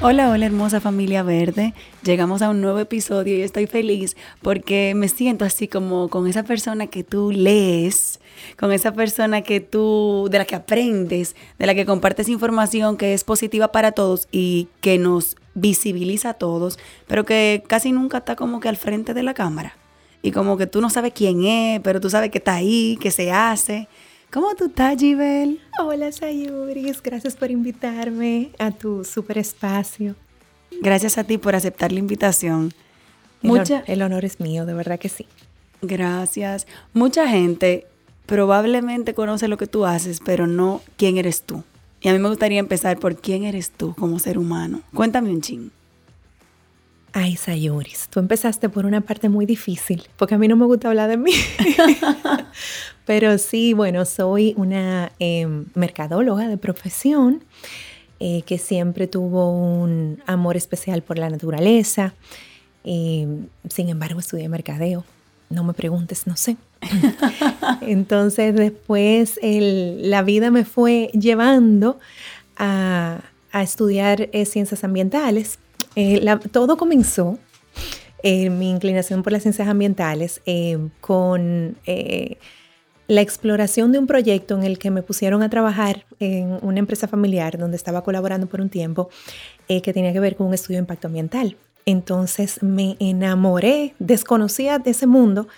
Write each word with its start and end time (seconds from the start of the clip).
Hola, 0.00 0.30
hola 0.30 0.46
hermosa 0.46 0.80
familia 0.80 1.24
verde. 1.24 1.74
Llegamos 2.04 2.40
a 2.40 2.50
un 2.50 2.60
nuevo 2.60 2.78
episodio 2.78 3.36
y 3.36 3.42
estoy 3.42 3.66
feliz 3.66 4.16
porque 4.42 4.94
me 4.94 5.08
siento 5.08 5.44
así 5.44 5.66
como 5.66 6.08
con 6.08 6.28
esa 6.28 6.44
persona 6.44 6.86
que 6.86 7.02
tú 7.02 7.32
lees, 7.32 8.20
con 8.56 8.70
esa 8.70 8.92
persona 8.92 9.42
que 9.42 9.58
tú, 9.58 10.28
de 10.30 10.38
la 10.38 10.44
que 10.44 10.54
aprendes, 10.54 11.34
de 11.58 11.66
la 11.66 11.74
que 11.74 11.84
compartes 11.84 12.28
información 12.28 12.96
que 12.96 13.12
es 13.12 13.24
positiva 13.24 13.72
para 13.72 13.90
todos 13.90 14.28
y 14.30 14.68
que 14.80 14.98
nos 14.98 15.36
visibiliza 15.54 16.30
a 16.30 16.34
todos, 16.34 16.78
pero 17.08 17.24
que 17.24 17.64
casi 17.66 17.90
nunca 17.90 18.18
está 18.18 18.36
como 18.36 18.60
que 18.60 18.68
al 18.68 18.76
frente 18.76 19.14
de 19.14 19.24
la 19.24 19.34
cámara. 19.34 19.76
Y 20.22 20.30
como 20.30 20.56
que 20.56 20.68
tú 20.68 20.80
no 20.80 20.90
sabes 20.90 21.12
quién 21.12 21.44
es, 21.44 21.80
pero 21.80 22.00
tú 22.00 22.08
sabes 22.08 22.30
que 22.30 22.38
está 22.38 22.54
ahí, 22.54 22.96
que 23.00 23.10
se 23.10 23.32
hace. 23.32 23.88
¿Cómo 24.30 24.54
tú 24.54 24.66
estás, 24.66 24.98
Gibel? 24.98 25.58
Hola, 25.78 26.12
Sayuris. 26.12 27.02
Gracias 27.02 27.34
por 27.34 27.50
invitarme 27.50 28.50
a 28.58 28.70
tu 28.70 29.02
super 29.02 29.38
espacio. 29.38 30.16
Gracias 30.82 31.16
a 31.16 31.24
ti 31.24 31.38
por 31.38 31.54
aceptar 31.54 31.92
la 31.92 31.98
invitación. 31.98 32.74
El, 33.42 33.48
Mucha, 33.48 33.82
el 33.86 34.02
honor 34.02 34.26
es 34.26 34.38
mío, 34.38 34.66
de 34.66 34.74
verdad 34.74 34.98
que 34.98 35.08
sí. 35.08 35.26
Gracias. 35.80 36.66
Mucha 36.92 37.26
gente 37.26 37.86
probablemente 38.26 39.14
conoce 39.14 39.48
lo 39.48 39.56
que 39.56 39.66
tú 39.66 39.86
haces, 39.86 40.20
pero 40.22 40.46
no 40.46 40.82
quién 40.98 41.16
eres 41.16 41.40
tú. 41.40 41.64
Y 42.02 42.10
a 42.10 42.12
mí 42.12 42.18
me 42.18 42.28
gustaría 42.28 42.58
empezar 42.58 42.98
por 42.98 43.16
quién 43.16 43.44
eres 43.44 43.70
tú 43.70 43.94
como 43.94 44.18
ser 44.18 44.36
humano. 44.36 44.82
Cuéntame 44.92 45.30
un 45.30 45.40
ching. 45.40 45.70
Ay, 47.14 47.36
Sayuris, 47.36 48.08
tú 48.10 48.20
empezaste 48.20 48.68
por 48.68 48.84
una 48.84 49.00
parte 49.00 49.30
muy 49.30 49.46
difícil, 49.46 50.06
porque 50.18 50.34
a 50.34 50.38
mí 50.38 50.46
no 50.46 50.56
me 50.56 50.66
gusta 50.66 50.88
hablar 50.88 51.08
de 51.08 51.16
mí. 51.16 51.32
Pero 53.08 53.38
sí, 53.38 53.72
bueno, 53.72 54.04
soy 54.04 54.52
una 54.58 55.12
em, 55.18 55.64
mercadóloga 55.74 56.46
de 56.46 56.58
profesión 56.58 57.42
eh, 58.20 58.42
que 58.42 58.58
siempre 58.58 59.06
tuvo 59.06 59.50
un 59.50 60.22
amor 60.26 60.58
especial 60.58 61.00
por 61.00 61.18
la 61.18 61.30
naturaleza. 61.30 62.12
Em, 62.84 63.46
sin 63.70 63.88
embargo, 63.88 64.20
estudié 64.20 64.46
mercadeo. 64.50 65.06
No 65.48 65.64
me 65.64 65.72
preguntes, 65.72 66.26
no 66.26 66.36
sé. 66.36 66.58
Entonces 67.80 68.54
después 68.54 69.40
la 69.42 70.20
vida 70.20 70.50
me 70.50 70.66
fue 70.66 71.08
llevando 71.14 71.98
a, 72.58 73.22
estudiar 73.54 74.28
eh, 74.34 74.44
ciencias 74.44 74.84
ambientales. 74.84 75.58
Eh, 75.96 76.22
todo 76.52 76.76
comenzó 76.76 77.38
mi 78.22 78.68
inclinación 78.68 79.22
por 79.22 79.32
las 79.32 79.44
ciencias 79.44 79.66
ambientales 79.66 80.42
em, 80.44 80.90
con 81.00 81.78
la 83.08 83.22
exploración 83.22 83.90
de 83.90 83.98
un 83.98 84.06
proyecto 84.06 84.54
en 84.54 84.62
el 84.62 84.78
que 84.78 84.90
me 84.90 85.02
pusieron 85.02 85.42
a 85.42 85.48
trabajar 85.48 86.04
en 86.20 86.58
una 86.62 86.78
empresa 86.78 87.08
familiar 87.08 87.56
donde 87.56 87.76
estaba 87.76 88.04
colaborando 88.04 88.46
por 88.46 88.60
un 88.60 88.68
tiempo 88.68 89.08
eh, 89.68 89.80
que 89.80 89.94
tenía 89.94 90.12
que 90.12 90.20
ver 90.20 90.36
con 90.36 90.46
un 90.46 90.54
estudio 90.54 90.76
de 90.76 90.82
impacto 90.82 91.08
ambiental. 91.08 91.56
Entonces 91.86 92.62
me 92.62 92.96
enamoré, 93.00 93.94
desconocía 93.98 94.78
de 94.78 94.90
ese 94.90 95.06
mundo, 95.06 95.48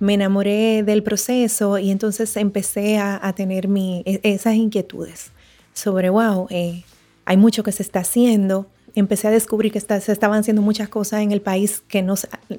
me 0.00 0.14
enamoré 0.14 0.82
del 0.82 1.02
proceso 1.02 1.78
y 1.78 1.90
entonces 1.90 2.36
empecé 2.36 2.98
a, 2.98 3.32
tener 3.34 3.68
mi, 3.68 4.02
e, 4.04 4.20
esas 4.22 4.54
inquietudes 4.54 5.32
sobre, 5.72 6.10
wow, 6.10 6.46
eh, 6.50 6.84
hay 7.24 7.36
mucho 7.38 7.62
que 7.62 7.72
se 7.72 7.82
está 7.82 8.00
haciendo. 8.00 8.66
Empecé 8.94 9.28
a 9.28 9.30
descubrir 9.30 9.72
que 9.72 9.80
se 9.80 10.12
estaban 10.12 10.40
haciendo 10.40 10.60
muchas 10.60 10.90
cosas 10.90 11.22
en 11.22 11.32
el 11.32 11.40
país 11.40 11.82
que 11.88 12.02
no, 12.02 12.16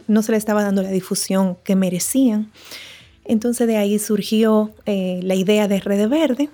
no 0.07 0.23
se 0.23 0.31
le 0.31 0.37
estaba 0.37 0.63
dando 0.63 0.81
la 0.81 0.89
difusión 0.89 1.55
que 1.63 1.75
merecían. 1.75 2.51
Entonces 3.29 3.67
de 3.67 3.77
ahí 3.77 3.99
surgió 3.99 4.71
eh, 4.87 5.19
la 5.21 5.35
idea 5.35 5.67
de 5.67 5.79
Red 5.79 6.09
Verde 6.09 6.49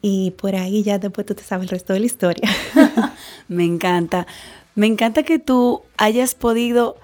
y 0.00 0.30
por 0.30 0.56
ahí 0.56 0.82
ya 0.82 0.98
después 0.98 1.26
tú 1.26 1.34
te 1.34 1.42
sabes 1.42 1.64
el 1.64 1.68
resto 1.68 1.92
de 1.92 2.00
la 2.00 2.06
historia. 2.06 2.48
Me 3.48 3.66
encanta. 3.66 4.26
Me 4.74 4.86
encanta 4.86 5.22
que 5.22 5.38
tú 5.38 5.82
hayas 5.98 6.34
podido 6.34 6.96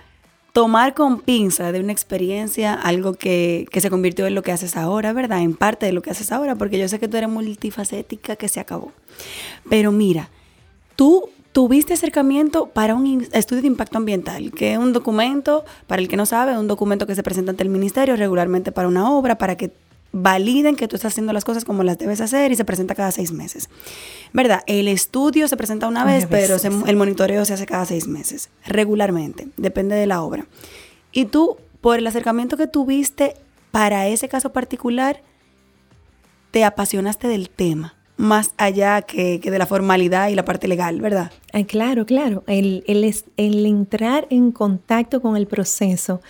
tomar 0.54 0.94
con 0.94 1.20
pinza 1.20 1.70
de 1.70 1.80
una 1.80 1.92
experiencia 1.92 2.72
algo 2.72 3.12
que, 3.12 3.66
que, 3.70 3.82
se 3.82 3.90
convirtió 3.90 4.26
en 4.26 4.34
lo 4.34 4.42
que 4.42 4.52
haces 4.52 4.74
ahora, 4.74 5.12
¿verdad? 5.12 5.42
En 5.42 5.52
parte 5.54 5.84
de 5.84 5.92
lo 5.92 6.00
que 6.00 6.12
haces 6.12 6.32
ahora, 6.32 6.54
porque 6.54 6.78
yo 6.78 6.88
sé 6.88 6.98
que 6.98 7.06
tú 7.06 7.18
eres 7.18 7.28
multifacética, 7.28 8.36
que 8.36 8.48
se 8.48 8.58
acabó. 8.58 8.90
Pero 9.68 9.92
mira, 9.92 10.30
tú 10.96 11.28
tuviste 11.52 11.94
acercamiento 11.94 12.66
para 12.66 12.94
un 12.94 13.26
estudio 13.32 13.62
de 13.62 13.68
impacto 13.68 13.98
ambiental, 13.98 14.52
que 14.52 14.72
es 14.72 14.78
un 14.78 14.92
documento, 14.92 15.64
para 15.86 16.00
el 16.00 16.08
que 16.08 16.16
no 16.16 16.26
sabe, 16.26 16.56
un 16.56 16.68
documento 16.68 17.06
que 17.06 17.14
se 17.14 17.22
presenta 17.22 17.50
ante 17.50 17.62
el 17.62 17.68
ministerio 17.68 18.16
regularmente 18.16 18.72
para 18.72 18.88
una 18.88 19.10
obra, 19.10 19.36
para 19.36 19.56
que 19.56 19.72
validen 20.12 20.74
que 20.74 20.88
tú 20.88 20.96
estás 20.96 21.12
haciendo 21.12 21.32
las 21.32 21.44
cosas 21.44 21.64
como 21.64 21.84
las 21.84 21.98
debes 21.98 22.20
hacer 22.20 22.50
y 22.50 22.56
se 22.56 22.64
presenta 22.64 22.94
cada 22.94 23.12
seis 23.12 23.32
meses. 23.32 23.68
¿Verdad? 24.32 24.62
El 24.66 24.88
estudio 24.88 25.48
se 25.48 25.56
presenta 25.56 25.88
una 25.88 26.04
vez, 26.04 26.26
pero 26.26 26.56
el 26.86 26.96
monitoreo 26.96 27.44
se 27.44 27.54
hace 27.54 27.66
cada 27.66 27.84
seis 27.84 28.06
meses, 28.06 28.50
regularmente, 28.66 29.48
depende 29.56 29.96
de 29.96 30.06
la 30.06 30.22
obra. 30.22 30.46
Y 31.12 31.26
tú, 31.26 31.58
por 31.80 31.98
el 31.98 32.06
acercamiento 32.06 32.56
que 32.56 32.66
tuviste 32.66 33.34
para 33.70 34.08
ese 34.08 34.28
caso 34.28 34.52
particular, 34.52 35.22
te 36.50 36.64
apasionaste 36.64 37.28
del 37.28 37.50
tema 37.50 37.94
más 38.20 38.52
allá 38.56 39.02
que, 39.02 39.38
de 39.38 39.58
la 39.58 39.66
formalidad 39.66 40.28
y 40.28 40.34
la 40.34 40.44
parte 40.44 40.68
legal, 40.68 41.00
¿verdad? 41.00 41.32
claro, 41.66 42.06
claro. 42.06 42.44
El, 42.46 42.84
el, 42.86 43.66
entrar 43.66 44.26
en 44.30 44.52
contacto 44.52 45.20
con 45.22 45.36
el 45.36 45.46
proceso 45.46 46.20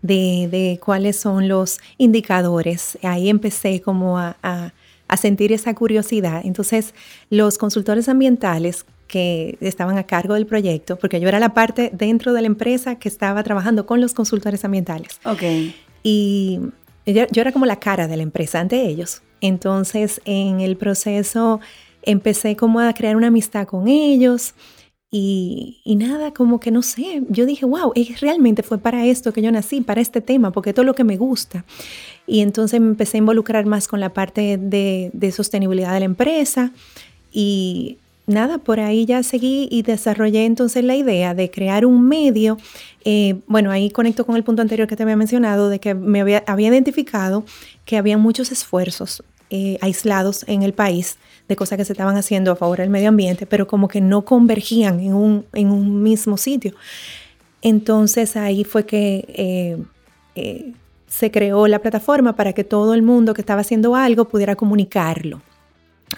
de, 0.00 0.78
cuáles 0.82 1.16
son 1.16 1.48
los 1.48 1.80
indicadores, 1.98 2.98
ahí 3.02 3.28
empecé 3.28 3.80
como 3.80 4.18
a, 4.18 4.36
a 4.42 5.16
sentir 5.16 5.52
esa 5.52 5.74
curiosidad. 5.74 6.40
Entonces, 6.44 6.94
los 7.30 7.58
consultores 7.58 8.08
ambientales 8.08 8.86
que 9.08 9.58
estaban 9.60 9.98
a 9.98 10.04
cargo 10.04 10.34
del 10.34 10.46
proyecto, 10.46 10.96
porque 10.96 11.18
yo 11.18 11.28
era 11.28 11.40
la 11.40 11.52
parte 11.52 11.90
dentro 11.92 12.32
de 12.32 12.42
la 12.42 12.46
empresa 12.46 12.94
que 12.94 13.08
estaba 13.08 13.42
trabajando 13.42 13.84
con 13.84 14.00
los 14.00 14.14
consultores 14.14 14.64
ambientales. 14.64 15.18
Ok. 15.24 15.42
Y 16.04 16.60
yo, 17.06 17.24
era 17.34 17.50
como 17.50 17.66
la 17.66 17.80
cara 17.80 18.06
de 18.06 18.16
la 18.16 18.22
empresa 18.22 18.60
ante 18.60 18.86
ellos. 18.86 19.22
Entonces, 19.40 20.20
en 20.24 20.60
el 20.60 20.76
proceso 20.76 21.60
empecé 22.02 22.56
como 22.56 22.80
a 22.80 22.92
crear 22.94 23.16
una 23.16 23.28
amistad 23.28 23.66
con 23.66 23.88
ellos 23.88 24.54
y, 25.12 25.82
nada, 25.98 26.32
como 26.32 26.60
que 26.60 26.70
no 26.70 26.82
sé, 26.82 27.22
yo 27.28 27.44
dije, 27.44 27.66
wow, 27.66 27.92
realmente 28.20 28.62
fue 28.62 28.78
para 28.78 29.06
esto 29.06 29.32
que 29.32 29.42
yo 29.42 29.50
nací, 29.50 29.80
para 29.80 30.00
este 30.00 30.20
tema, 30.20 30.52
porque 30.52 30.72
todo 30.72 30.84
lo 30.84 30.94
que 30.94 31.02
me 31.02 31.16
gusta. 31.16 31.64
Y 32.28 32.40
entonces 32.40 32.80
me 32.80 32.86
empecé 32.86 33.16
a 33.16 33.18
involucrar 33.18 33.66
más 33.66 33.88
con 33.88 33.98
la 33.98 34.10
parte 34.10 34.56
de, 34.56 35.32
sostenibilidad 35.32 35.92
de 35.92 36.00
la 36.00 36.04
empresa 36.04 36.72
y 37.32 37.98
nada, 38.28 38.58
por 38.58 38.78
ahí 38.78 39.04
ya 39.04 39.24
seguí 39.24 39.68
y 39.72 39.82
desarrollé 39.82 40.44
entonces 40.44 40.84
la 40.84 40.94
idea 40.94 41.34
de 41.34 41.50
crear 41.50 41.84
un 41.86 42.06
medio. 42.06 42.56
Eh, 43.04 43.40
bueno, 43.48 43.72
ahí 43.72 43.90
conecto 43.90 44.24
con 44.24 44.36
el 44.36 44.44
punto 44.44 44.62
anterior 44.62 44.86
que 44.86 44.94
te 44.94 45.02
había 45.02 45.16
mencionado, 45.16 45.70
de 45.70 45.80
que 45.80 45.94
me 45.94 46.20
había, 46.20 46.44
identificado 46.46 47.44
que 47.84 47.96
había 47.96 48.16
muchos 48.16 48.52
esfuerzos 48.52 49.24
eh, 49.50 49.78
aislados 49.80 50.44
en 50.46 50.62
el 50.62 50.72
país 50.72 51.18
de 51.48 51.56
cosas 51.56 51.76
que 51.76 51.84
se 51.84 51.92
estaban 51.92 52.16
haciendo 52.16 52.52
a 52.52 52.56
favor 52.56 52.78
del 52.78 52.90
medio 52.90 53.08
ambiente, 53.08 53.46
pero 53.46 53.66
como 53.66 53.88
que 53.88 54.00
no 54.00 54.24
convergían 54.24 55.00
en 55.00 55.14
un, 55.14 55.44
en 55.52 55.70
un 55.70 56.02
mismo 56.02 56.36
sitio. 56.36 56.74
Entonces 57.62 58.36
ahí 58.36 58.64
fue 58.64 58.86
que 58.86 59.84
eh, 60.34 60.72
se 61.06 61.30
creó 61.30 61.66
la 61.66 61.80
plataforma 61.80 62.36
para 62.36 62.52
que 62.52 62.64
todo 62.64 62.94
el 62.94 63.02
mundo 63.02 63.34
que 63.34 63.42
estaba 63.42 63.60
haciendo 63.60 63.96
algo 63.96 64.26
pudiera 64.26 64.54
comunicarlo. 64.56 65.42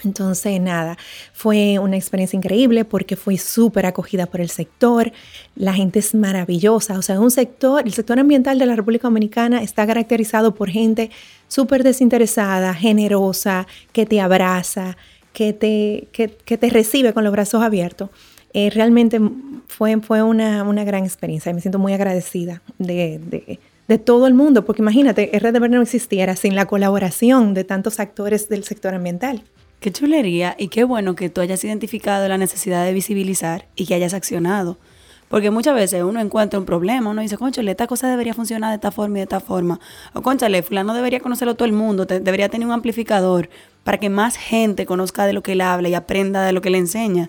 Entonces, 0.04 0.60
nada, 0.60 0.96
fue 1.32 1.78
una 1.78 1.96
experiencia 1.96 2.36
increíble 2.36 2.84
porque 2.84 3.16
fui 3.16 3.38
súper 3.38 3.86
acogida 3.86 4.26
por 4.26 4.40
el 4.40 4.48
sector. 4.48 5.12
La 5.54 5.74
gente 5.74 5.98
es 5.98 6.14
maravillosa. 6.14 6.98
O 6.98 7.02
sea, 7.02 7.20
un 7.20 7.30
sector, 7.30 7.82
el 7.84 7.92
sector 7.92 8.18
ambiental 8.18 8.58
de 8.58 8.66
la 8.66 8.74
República 8.74 9.08
Dominicana 9.08 9.62
está 9.62 9.86
caracterizado 9.86 10.54
por 10.54 10.70
gente 10.70 11.10
súper 11.48 11.84
desinteresada, 11.84 12.74
generosa, 12.74 13.66
que 13.92 14.06
te 14.06 14.20
abraza, 14.20 14.96
que 15.32 15.52
te, 15.52 16.08
que, 16.12 16.28
te 16.28 16.70
recibe 16.70 17.12
con 17.12 17.24
los 17.24 17.32
brazos 17.32 17.62
abiertos. 17.62 18.10
Eh, 18.54 18.70
realmente 18.70 19.20
fue, 19.66 19.98
fue 20.00 20.22
una, 20.22 20.62
una, 20.62 20.84
gran 20.84 21.04
experiencia 21.04 21.50
y 21.50 21.54
me 21.54 21.60
siento 21.62 21.78
muy 21.78 21.94
agradecida 21.94 22.60
de, 22.78 23.18
de, 23.18 23.58
de 23.88 23.98
todo 23.98 24.26
el 24.26 24.34
mundo, 24.34 24.66
porque 24.66 24.82
imagínate, 24.82 25.30
RDB 25.32 25.70
no 25.70 25.80
existiera 25.80 26.36
sin 26.36 26.54
la 26.54 26.66
colaboración 26.66 27.54
de 27.54 27.64
tantos 27.64 27.98
actores 27.98 28.50
del 28.50 28.64
sector 28.64 28.94
ambiental. 28.94 29.42
Qué 29.82 29.90
chulería 29.90 30.55
y 30.56 30.69
qué 30.69 30.84
bueno 30.84 31.17
que 31.17 31.29
tú 31.29 31.40
hayas 31.40 31.64
identificado 31.64 32.29
la 32.29 32.38
necesidad 32.38 32.84
de 32.84 32.93
visibilizar 32.93 33.67
y 33.75 33.87
que 33.87 33.94
hayas 33.94 34.14
accionado. 34.14 34.79
Porque 35.26 35.50
muchas 35.50 35.75
veces 35.75 36.05
uno 36.05 36.20
encuentra 36.20 36.61
un 36.61 36.64
problema, 36.64 37.11
uno 37.11 37.20
dice, 37.20 37.37
conchale, 37.37 37.73
esta 37.73 37.88
cosa 37.88 38.08
debería 38.08 38.32
funcionar 38.32 38.70
de 38.70 38.76
esta 38.76 38.93
forma 38.93 39.17
y 39.17 39.19
de 39.19 39.25
esta 39.25 39.40
forma. 39.40 39.81
O 40.12 40.23
conchale, 40.23 40.62
fulano 40.62 40.94
debería 40.94 41.19
conocerlo 41.19 41.56
todo 41.56 41.67
el 41.67 41.73
mundo, 41.73 42.06
debería 42.06 42.49
tener 42.49 42.64
un 42.64 42.73
amplificador 42.73 43.50
para 43.82 43.99
que 43.99 44.08
más 44.08 44.37
gente 44.37 44.87
conozca 44.87 45.26
de 45.26 45.32
lo 45.32 45.43
que 45.43 45.52
él 45.52 45.61
habla 45.61 45.88
y 45.88 45.94
aprenda 45.94 46.44
de 46.44 46.52
lo 46.52 46.61
que 46.61 46.70
le 46.70 46.79
enseña. 46.79 47.29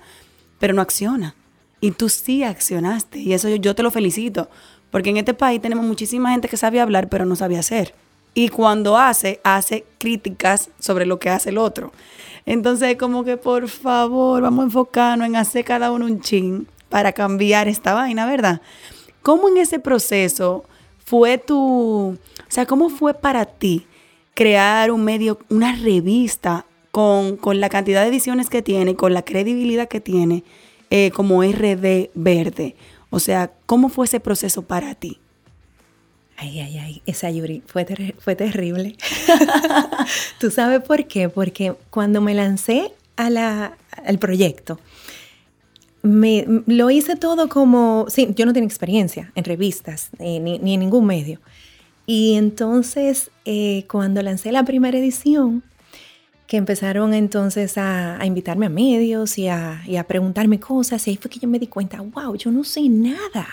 Pero 0.60 0.76
no 0.76 0.84
acciona. 0.84 1.34
Y 1.82 1.90
tú 1.90 2.08
sí 2.08 2.44
accionaste. 2.44 3.18
Y 3.18 3.34
eso 3.34 3.50
yo, 3.50 3.56
yo 3.56 3.74
te 3.74 3.82
lo 3.82 3.90
felicito. 3.90 4.48
Porque 4.92 5.10
en 5.10 5.18
este 5.18 5.34
país 5.34 5.60
tenemos 5.60 5.86
muchísima 5.86 6.30
gente 6.30 6.50
que 6.50 6.58
sabe 6.58 6.80
hablar, 6.80 7.10
pero 7.10 7.26
no 7.26 7.36
sabe 7.36 7.58
hacer. 7.58 7.96
Y 8.36 8.50
cuando 8.50 8.98
hace, 8.98 9.40
hace 9.44 9.86
críticas 9.98 10.70
sobre 10.80 11.08
lo 11.08 11.18
que 11.18 11.32
hace 11.32 11.50
el 11.50 11.58
otro. 11.58 11.92
Entonces, 12.46 12.98
como 12.98 13.24
que 13.24 13.38
por 13.38 13.68
favor, 13.70 14.42
vamos 14.42 14.64
a 14.64 14.66
enfocarnos 14.66 15.28
en 15.28 15.36
hacer 15.36 15.64
cada 15.64 15.92
uno 15.92 16.06
un 16.06 16.22
chin 16.22 16.68
para 16.90 17.14
cambiar 17.14 17.68
esta 17.68 17.94
vaina, 17.94 18.26
¿verdad? 18.26 18.62
¿Cómo 19.22 19.48
en 19.48 19.58
ese 19.58 19.80
proceso 19.80 20.66
fue 21.06 21.38
tu, 21.38 22.18
o 22.18 22.18
sea, 22.50 22.66
cómo 22.66 22.90
fue 22.90 23.14
para 23.14 23.46
ti 23.46 23.86
crear 24.34 24.92
un 24.92 25.04
medio, 25.04 25.40
una 25.50 25.76
revista 25.76 26.66
con, 26.92 27.40
la 27.60 27.70
cantidad 27.70 28.04
de 28.04 28.10
ediciones 28.10 28.50
que 28.50 28.62
tiene, 28.62 28.96
con 28.96 29.14
la 29.14 29.24
credibilidad 29.24 29.88
que 29.88 30.02
tiene, 30.02 30.44
eh, 30.90 31.12
como 31.16 31.42
RD 31.44 32.10
Verde? 32.14 32.76
O 33.10 33.20
sea, 33.20 33.54
¿cómo 33.66 33.90
fue 33.90 34.06
ese 34.06 34.20
proceso 34.20 34.64
para 34.64 34.94
ti? 34.96 35.20
Ay, 36.38 36.60
ay, 36.60 36.78
ay, 36.78 37.02
esa 37.06 37.30
Yuri 37.30 37.64
fue, 37.66 37.86
fue 38.20 38.36
terrible. 38.36 38.96
¿Tú 40.40 40.52
sabes 40.52 40.82
por 40.82 41.06
qué? 41.06 41.30
Porque 41.30 41.74
cuando 41.90 42.22
me 42.22 42.34
lancé 42.34 42.92
a 43.16 43.30
la, 43.30 43.78
al 44.06 44.18
proyecto, 44.18 44.80
me, 46.02 46.46
lo 46.68 46.92
hice 46.92 47.16
todo 47.16 47.50
como, 47.50 48.06
sí, 48.10 48.30
yo 48.36 48.46
no 48.46 48.54
tenía 48.54 48.68
experiencia 48.68 49.32
en 49.36 49.44
revistas 49.44 50.10
eh, 50.20 50.40
ni, 50.40 50.56
en 50.56 50.80
ningún 50.80 51.06
medio. 51.06 51.40
Y 52.06 52.34
entonces, 52.34 53.32
eh, 53.46 53.86
cuando 53.90 54.22
lancé 54.22 54.52
la 54.52 54.66
primera 54.66 54.98
edición, 54.98 55.64
que 56.46 56.58
empezaron 56.58 57.14
entonces 57.14 57.78
a, 57.78 58.20
invitarme 58.26 58.66
a 58.66 58.70
medios 58.70 59.38
y 59.38 59.48
a, 59.48 59.82
y 59.88 59.96
a 59.96 60.04
preguntarme 60.04 60.60
cosas, 60.60 61.08
y 61.08 61.12
ahí 61.12 61.18
fue 61.18 61.32
que 61.32 61.40
yo 61.40 61.48
me 61.48 61.58
di 61.58 61.68
cuenta, 61.68 62.02
wow, 62.02 62.36
yo 62.36 62.52
no 62.52 62.64
sé 62.66 62.82
nada. 62.90 63.48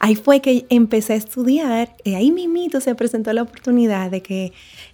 Ahí 0.00 0.16
fue 0.16 0.40
que 0.40 0.66
empecé 0.68 1.14
a 1.14 1.16
estudiar 1.16 1.94
y 2.04 2.14
ahí 2.14 2.30
mismito 2.30 2.80
se 2.80 2.94
presentó 2.94 3.32
la 3.32 3.42
oportunidad 3.42 4.10
de 4.10 4.22
que 4.22 4.52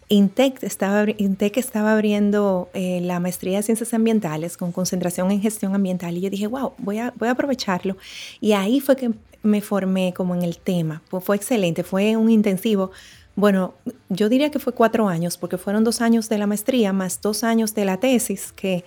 INTEC 0.08 0.62
estaba, 0.62 1.06
INTEC 1.17 1.56
estaba 1.56 1.93
abriendo 1.93 2.69
eh, 2.75 3.00
la 3.02 3.20
maestría 3.20 3.58
de 3.58 3.62
ciencias 3.62 3.94
ambientales 3.94 4.56
con 4.56 4.73
concentración 4.73 5.31
en 5.31 5.40
gestión 5.40 5.75
ambiental 5.75 6.17
y 6.17 6.20
yo 6.20 6.31
dije, 6.31 6.46
wow, 6.46 6.73
voy 6.79 6.99
a, 6.99 7.12
voy 7.17 7.29
a 7.29 7.32
aprovecharlo. 7.32 7.96
Y 8.40 8.52
ahí 8.52 8.81
fue 8.81 8.96
que 8.96 9.12
me 9.43 9.61
formé 9.61 10.12
como 10.14 10.34
en 10.34 10.43
el 10.43 10.58
tema. 10.58 11.02
fue 11.20 11.37
excelente, 11.37 11.82
fue 11.82 12.17
un 12.17 12.31
intensivo. 12.31 12.90
Bueno, 13.34 13.75
yo 14.08 14.29
diría 14.29 14.50
que 14.50 14.58
fue 14.58 14.75
cuatro 14.75 15.08
años 15.08 15.38
porque 15.38 15.56
fueron 15.56 15.84
dos 15.84 16.00
años 16.00 16.29
de 16.29 16.38
la 16.38 16.46
maestría 16.46 16.93
más 16.93 17.20
dos 17.20 17.44
años 17.44 17.75
de 17.75 17.87
la 17.87 17.96
tesis 17.99 18.52
que 18.52 18.84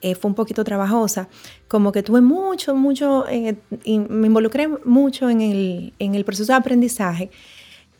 eh, 0.00 0.14
fue 0.14 0.28
un 0.28 0.34
poquito 0.34 0.64
trabajosa, 0.64 1.28
como 1.66 1.92
que 1.92 2.02
tuve 2.02 2.20
mucho, 2.20 2.74
mucho, 2.74 3.26
eh, 3.28 3.56
me 3.86 4.26
involucré 4.26 4.68
mucho 4.84 5.28
en 5.30 5.40
el, 5.40 5.92
en 5.98 6.14
el 6.14 6.24
proceso 6.24 6.52
de 6.52 6.58
aprendizaje. 6.58 7.30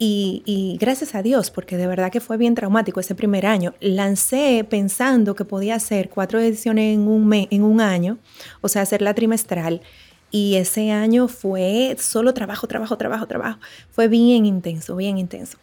Y, 0.00 0.42
y, 0.46 0.76
gracias 0.78 1.16
a 1.16 1.22
Dios, 1.22 1.50
porque 1.50 1.76
de 1.76 1.88
verdad 1.88 2.12
que 2.12 2.20
fue 2.20 2.36
bien 2.36 2.54
traumático 2.54 3.00
ese 3.00 3.16
primer 3.16 3.46
año. 3.46 3.74
Lancé 3.80 4.64
pensando 4.68 5.34
que 5.34 5.44
podía 5.44 5.74
hacer 5.74 6.08
cuatro 6.08 6.38
ediciones 6.38 6.94
en 6.94 7.08
un, 7.08 7.26
mes, 7.26 7.48
en 7.50 7.64
un 7.64 7.80
año, 7.80 8.18
o 8.60 8.68
sea, 8.68 8.82
hacer 8.82 9.02
la 9.02 9.14
trimestral. 9.14 9.82
Y 10.30 10.54
ese 10.54 10.92
año 10.92 11.26
fue 11.26 11.96
solo 11.98 12.32
trabajo, 12.32 12.68
trabajo, 12.68 12.96
trabajo, 12.96 13.26
trabajo. 13.26 13.58
Fue 13.90 14.06
bien 14.06 14.46
intenso, 14.46 14.94
bien 14.94 15.18
intenso 15.18 15.58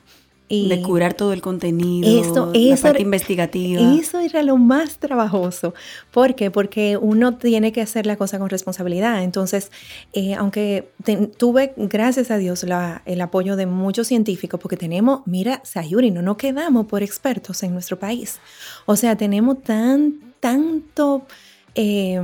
de 0.49 0.81
curar 0.81 1.15
todo 1.15 1.33
el 1.33 1.41
contenido, 1.41 2.07
eso, 2.21 2.51
la 2.53 2.77
parte 2.77 3.01
investigativa. 3.01 3.81
Eso 3.95 4.19
era 4.19 4.43
lo 4.43 4.57
más 4.57 4.99
trabajoso. 4.99 5.73
¿Por 6.11 6.35
qué? 6.35 6.51
Porque 6.51 6.97
uno 6.97 7.37
tiene 7.37 7.71
que 7.71 7.81
hacer 7.81 8.05
la 8.05 8.15
cosa 8.15 8.37
con 8.37 8.49
responsabilidad. 8.49 9.23
Entonces, 9.23 9.71
eh, 10.13 10.35
aunque 10.35 10.89
tuve, 11.37 11.73
gracias 11.77 12.29
a 12.29 12.37
Dios, 12.37 12.63
el 13.05 13.21
apoyo 13.21 13.55
de 13.55 13.65
muchos 13.65 14.07
científicos, 14.07 14.59
porque 14.59 14.77
tenemos, 14.77 15.21
mira, 15.25 15.61
Sayuri, 15.63 16.11
no 16.11 16.21
nos 16.21 16.37
quedamos 16.37 16.85
por 16.85 17.01
expertos 17.01 17.63
en 17.63 17.73
nuestro 17.73 17.97
país. 17.97 18.39
O 18.85 18.95
sea, 18.95 19.15
tenemos 19.15 19.63
tan, 19.63 20.33
tanto... 20.39 21.25
Eh, 21.73 22.21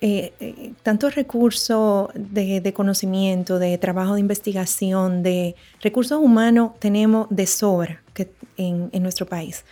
eh, 0.00 0.32
eh, 0.38 0.72
tantos 0.84 1.16
recursos 1.16 2.08
de, 2.14 2.72
conocimiento, 2.72 3.58
de 3.58 3.76
trabajo 3.78 4.14
de 4.14 4.20
investigación, 4.20 5.24
de 5.24 5.56
recursos 5.80 6.20
humanos 6.20 6.72
tenemos 6.78 7.26
de 7.30 7.46
sobra 7.46 8.02
en, 8.56 8.90
nuestro 9.02 9.26
país. 9.26 9.64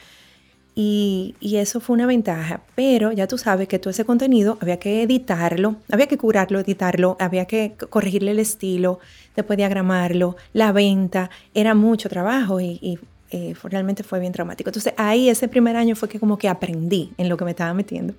Y, 0.75 1.37
eso 1.41 1.81
fue 1.81 1.95
una 1.95 2.07
ventaja, 2.07 2.63
pero 2.75 3.13
ya 3.13 3.29
tú 3.29 3.39
sabes 3.39 3.69
que 3.69 3.79
todo 3.79 3.91
ese 3.91 4.05
contenido 4.05 4.59
había 4.61 4.79
que 4.79 5.03
editarlo, 5.03 5.77
había 5.91 6.09
que 6.09 6.19
curarlo, 6.19 6.59
editarlo, 6.59 7.17
había 7.21 7.45
que 7.47 7.77
corregirle 7.89 8.33
el 8.33 8.41
estilo, 8.41 8.99
después 9.37 9.57
diagramarlo, 9.57 10.37
la 10.53 10.73
venta, 10.73 11.31
era 11.55 11.75
mucho 11.75 12.09
trabajo 12.09 12.61
y 12.61 12.99
eh, 13.37 13.55
realmente 13.65 14.03
fue 14.03 14.19
bien 14.19 14.33
traumático. 14.33 14.71
Entonces 14.71 14.95
ahí 14.97 15.29
ese 15.29 15.47
primer 15.47 15.77
año 15.77 15.95
fue 15.95 16.09
que 16.09 16.19
como 16.19 16.39
que 16.39 16.49
aprendí 16.49 17.13
en 17.19 17.29
lo 17.29 17.37
que 17.37 17.45
me 17.45 17.51
estaba 17.51 17.75
metiendo. 17.75 18.15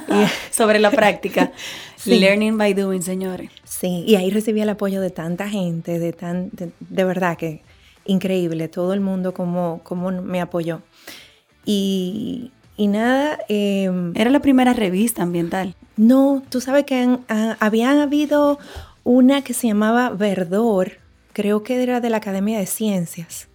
Sobre 0.50 0.78
la 0.78 0.90
práctica. 0.90 1.52
Learning 2.06 2.56
by 2.56 2.72
doing, 2.72 3.02
señores. 3.02 3.50
Sí, 3.64 4.04
y 4.06 4.16
ahí 4.16 4.30
recibí 4.30 4.62
el 4.62 4.70
apoyo 4.70 5.02
de 5.02 5.10
tanta 5.10 5.50
gente, 5.50 5.98
de, 5.98 6.12
tan, 6.14 6.50
de, 6.80 7.04
verdad 7.04 7.36
que 7.36 7.60
increíble, 8.06 8.68
todo 8.68 8.94
el 8.94 9.00
mundo 9.00 9.34
como, 9.34 9.80
como 9.82 10.10
me 10.10 10.40
apoyó. 10.40 10.80
Y, 11.66 12.50
y 12.78 12.86
nada. 12.86 13.38
Em, 13.48 14.12
Era 14.16 14.30
la 14.30 14.40
primera 14.40 14.72
revista 14.72 15.22
ambiental. 15.22 15.74
No, 15.98 16.42
tú 16.48 16.62
sabes 16.62 16.84
que 16.84 17.18
habían 17.60 17.98
habido 17.98 18.58
una 19.02 19.42
que 19.42 19.52
se 19.52 19.66
llamaba 19.66 20.08
Verdor, 20.08 20.92
creo 21.34 21.62
que 21.62 21.82
era 21.82 22.00
de 22.00 22.08
la 22.08 22.16
Academia 22.16 22.58
de 22.58 22.66
Ciencias 22.66 23.48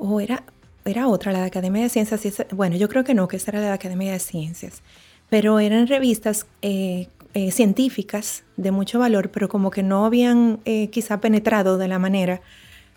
o 0.00 0.20
era, 0.20 0.42
era 0.84 1.06
otra, 1.08 1.32
la 1.32 1.40
de 1.40 1.46
Academia 1.46 1.82
de 1.82 1.88
Ciencias. 1.88 2.20
Bueno, 2.52 2.76
yo 2.76 2.88
creo 2.88 3.04
que 3.04 3.14
no, 3.14 3.28
que 3.28 3.36
esa 3.36 3.50
era 3.52 3.60
la 3.60 3.66
de 3.66 3.72
Academia 3.72 4.12
de 4.12 4.18
Ciencias, 4.18 4.82
pero 5.28 5.60
eran 5.60 5.86
revistas 5.86 6.46
eh, 6.62 7.08
eh, 7.34 7.50
científicas 7.52 8.44
de 8.56 8.70
mucho 8.70 8.98
valor, 8.98 9.30
pero 9.30 9.48
como 9.48 9.70
que 9.70 9.82
no 9.82 10.04
habían 10.06 10.60
eh, 10.64 10.88
quizá 10.88 11.20
penetrado 11.20 11.78
de 11.78 11.88
la 11.88 11.98
manera 11.98 12.40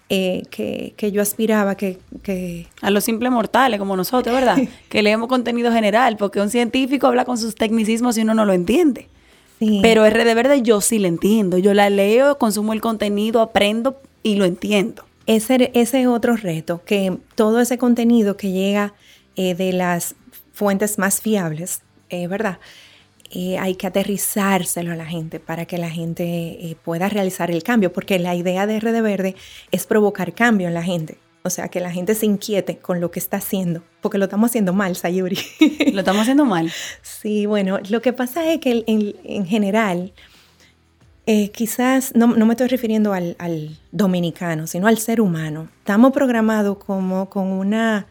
que, 0.09 0.93
que, 0.95 1.11
yo 1.11 1.23
aspiraba 1.23 1.73
que, 1.73 1.97
que, 2.21 2.67
A 2.81 2.91
los 2.91 3.03
simples 3.03 3.31
mortales 3.31 3.79
como 3.79 3.95
nosotros, 3.97 4.35
¿verdad? 4.35 4.59
que 4.89 5.01
leemos 5.01 5.27
contenido 5.27 5.71
general, 5.71 6.17
porque 6.17 6.39
un 6.39 6.51
científico 6.51 7.07
habla 7.07 7.25
con 7.25 7.39
sus 7.39 7.55
tecnicismos 7.55 8.15
y 8.19 8.21
uno 8.21 8.35
no 8.35 8.45
lo 8.45 8.53
entiende. 8.53 9.07
Sí. 9.57 9.79
Pero 9.81 10.05
R 10.05 10.23
de 10.23 10.35
Verde 10.35 10.61
yo 10.61 10.81
sí 10.81 10.99
lo 10.99 11.07
entiendo. 11.07 11.57
Yo 11.57 11.73
la 11.73 11.89
leo, 11.89 12.37
consumo 12.37 12.73
el 12.73 12.81
contenido, 12.81 13.41
aprendo 13.41 13.99
y 14.21 14.35
lo 14.35 14.45
entiendo. 14.45 15.03
Ese, 15.25 15.71
ese 15.73 16.07
otro 16.07 16.35
reto, 16.35 16.83
que 16.83 17.17
todo 17.35 17.61
ese 17.61 17.77
contenido 17.77 18.35
que 18.35 18.51
llega 18.51 18.93
eh, 19.35 19.55
de 19.55 19.73
las 19.73 20.15
fuentes 20.51 20.97
más 20.97 21.21
fiables, 21.21 21.81
eh, 22.09 22.27
¿verdad? 22.27 22.59
Eh, 23.31 23.57
hay 23.57 23.75
que 23.75 23.87
aterrizárselo 23.87 24.91
a 24.91 24.95
la 24.95 25.05
gente 25.05 25.39
para 25.39 25.65
que 25.65 25.77
la 25.77 25.89
gente 25.89 26.77
pueda 26.83 27.09
realizar 27.09 27.49
el 27.49 27.63
cambio, 27.63 27.91
porque 27.91 28.19
la 28.19 28.35
idea 28.35 28.67
de 28.67 28.79
Red 28.79 29.01
Verde 29.01 29.35
es 29.71 29.87
provocar 29.87 30.33
cambio 30.33 30.67
en 30.67 30.73
la 30.75 30.83
gente. 30.83 31.17
O 31.45 31.49
sea, 31.49 31.67
que 31.67 31.79
la 31.79 31.91
gente 31.91 32.15
se 32.15 32.25
inquiete 32.25 32.77
con 32.77 33.01
lo 33.01 33.11
que 33.11 33.19
está 33.19 33.37
haciendo, 33.37 33.83
porque 34.01 34.17
lo 34.17 34.25
estamos 34.25 34.51
haciendo 34.51 34.71
mal, 34.71 34.95
Sayuri. 34.95 35.37
Lo 35.91 35.99
estamos 35.99 36.21
haciendo 36.21 36.45
mal. 36.45 36.71
Sí, 37.01 37.45
bueno, 37.45 37.79
lo 37.89 38.01
que 38.01 38.13
pasa 38.13 38.51
es 38.51 38.59
que 38.59 38.83
en, 38.85 39.15
en 39.23 39.45
general 39.45 40.13
eh, 41.25 41.51
quizás 41.51 42.13
no, 42.15 42.27
me 42.27 42.53
estoy 42.53 42.67
refiriendo 42.67 43.13
al, 43.13 43.79
dominicano, 43.91 44.67
sino 44.67 44.87
al 44.87 44.97
ser 44.97 45.21
humano. 45.21 45.69
Estamos 45.79 46.11
programados 46.11 46.77
como 46.77 47.29
con 47.29 47.47
una 47.47 48.07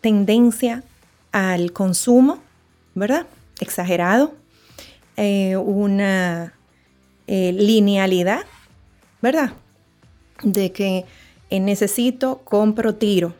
tendencia 0.00 0.82
al 1.30 1.72
consumo, 1.72 2.42
¿verdad? 2.94 3.26
Exagerado, 3.60 4.34
eh, 5.16 5.56
una 5.56 6.54
eh, 7.28 7.52
linealidad, 7.52 8.40
¿verdad? 9.22 9.52
De 10.42 10.72
que 10.72 11.04
necesito, 11.50 12.38
compro, 12.44 12.94
tiro. 12.96 13.34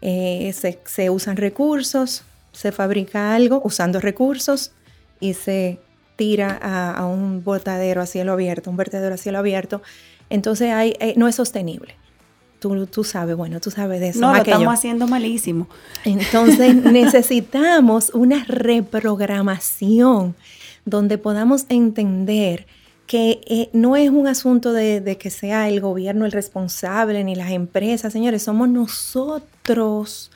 Se, 0.00 0.80
se 0.84 1.10
usan 1.10 1.36
recursos, 1.36 2.24
se 2.50 2.72
fabrica 2.72 3.36
algo 3.36 3.62
usando 3.64 4.00
recursos 4.00 4.72
y 5.20 5.34
se 5.34 5.78
tira 6.22 6.56
a, 6.92 7.04
un 7.04 7.42
botadero 7.42 8.00
a 8.00 8.06
cielo 8.06 8.34
abierto, 8.34 8.70
un 8.70 8.76
vertedero 8.76 9.16
a 9.16 9.18
cielo 9.18 9.38
abierto. 9.38 9.82
Entonces 10.30 10.70
hay, 10.70 10.94
eh, 11.00 11.14
no 11.16 11.26
es 11.26 11.34
sostenible. 11.34 11.96
Tú, 12.60 12.86
tú, 12.86 13.02
sabes, 13.02 13.34
bueno, 13.34 13.58
tú 13.58 13.72
sabes 13.72 13.98
de 13.98 14.10
eso. 14.10 14.20
No, 14.20 14.32
lo 14.32 14.38
estamos 14.38 14.72
haciendo 14.72 15.08
malísimo. 15.08 15.66
Entonces 16.04 16.76
necesitamos 16.84 18.12
una 18.14 18.44
reprogramación 18.44 20.36
donde 20.84 21.18
podamos 21.18 21.66
entender 21.68 22.68
que 23.08 23.40
eh, 23.48 23.68
no 23.72 23.96
es 23.96 24.10
un 24.10 24.28
asunto 24.28 24.72
de, 24.72 25.00
de, 25.00 25.18
que 25.18 25.30
sea 25.30 25.68
el 25.68 25.80
gobierno 25.80 26.24
el 26.24 26.30
responsable 26.30 27.24
ni 27.24 27.34
las 27.34 27.50
empresas, 27.50 28.12
señores, 28.12 28.44
somos 28.44 28.68
nosotros 28.68 30.30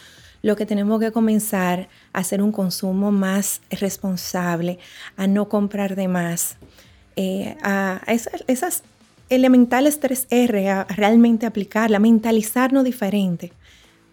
lo 0.47 0.55
que 0.55 0.65
tenemos 0.65 1.01
que 1.01 1.11
comenzar 1.11 1.89
a 2.13 2.21
hacer 2.21 2.41
un 2.41 2.53
consumo 2.53 3.11
más 3.11 3.61
responsable, 3.69 4.79
a 5.17 5.27
no 5.27 5.49
comprar 5.49 5.97
de 5.97 6.07
más, 6.07 6.57
eh, 7.17 7.57
a 7.65 8.01
esas, 8.07 8.85
elementales 9.29 10.01
3R, 10.01 10.69
a 10.69 10.85
realmente 10.85 11.47
aplicarla, 11.47 11.99
mentalizarnos 11.99 12.85
diferente. 12.85 13.53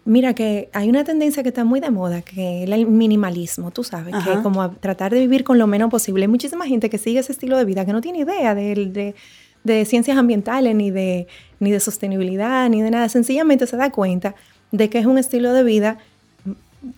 Mira 0.04 0.34
que 0.34 0.70
hay 0.72 0.88
una 0.88 1.04
tendencia 1.04 1.44
que 1.44 1.50
está 1.50 1.62
muy 1.62 1.78
de 1.78 1.90
moda, 1.90 2.22
que 2.22 2.64
es 2.64 2.68
el 2.68 2.86
minimalismo, 2.88 3.70
tú 3.70 3.84
sabes, 3.84 4.12
que 4.24 4.32
es 4.32 4.40
como 4.40 4.68
tratar 4.72 5.12
de 5.12 5.20
vivir 5.20 5.44
con 5.44 5.56
lo 5.56 5.68
menos 5.68 5.88
posible. 5.88 6.24
Hay 6.24 6.28
muchísima 6.28 6.66
gente 6.66 6.90
que 6.90 6.98
sigue 6.98 7.20
ese 7.20 7.30
estilo 7.30 7.56
de 7.56 7.64
vida, 7.64 7.86
que 7.86 7.92
no 7.92 8.00
tiene 8.00 8.18
idea 8.18 8.56
de, 8.56 9.14
de, 9.62 9.84
ciencias 9.84 10.18
ambientales, 10.18 10.74
ni 10.74 10.90
de, 10.90 11.28
ni 11.60 11.70
de 11.70 11.78
sostenibilidad, 11.78 12.68
ni 12.68 12.82
de 12.82 12.90
nada. 12.90 13.08
Sencillamente 13.08 13.68
se 13.68 13.76
da 13.76 13.92
cuenta 13.92 14.34
de 14.72 14.90
que 14.90 14.98
es 14.98 15.06
un 15.06 15.16
estilo 15.16 15.52
de 15.52 15.62
vida 15.62 15.98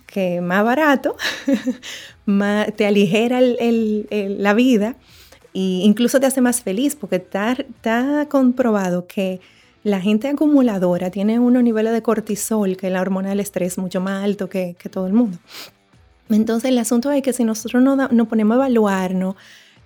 que 0.05 0.41
más 0.41 0.63
barato, 0.63 1.15
más, 2.25 2.73
te 2.75 2.85
aligera 2.85 3.39
la 3.41 4.53
vida 4.53 4.95
e 5.53 5.59
incluso 5.59 6.19
te 6.19 6.25
hace 6.25 6.41
más 6.41 6.61
feliz 6.61 6.95
porque 6.95 7.17
está, 7.17 7.53
está 7.53 8.27
comprobado 8.29 9.07
que 9.07 9.39
la 9.83 10.01
gente 10.01 10.27
acumuladora 10.27 11.09
tiene 11.11 11.39
unos 11.39 11.63
niveles 11.63 11.93
de 11.93 12.01
cortisol, 12.01 12.75
que 12.77 12.87
es 12.87 12.93
la 12.93 13.01
hormona 13.01 13.29
del 13.29 13.39
estrés, 13.39 13.77
mucho 13.77 14.01
más 14.01 14.23
alto 14.23 14.49
que, 14.49 14.75
todo 14.91 15.07
el 15.07 15.13
mundo. 15.13 15.37
Entonces 16.29 16.71
el 16.71 16.77
asunto 16.77 17.09
es 17.11 17.23
que 17.23 17.31
si 17.31 17.43
nosotros 17.43 17.81
nos 17.81 18.11
no 18.11 18.25
ponemos 18.27 18.55
a 18.55 18.57
evaluarnos, 18.57 19.35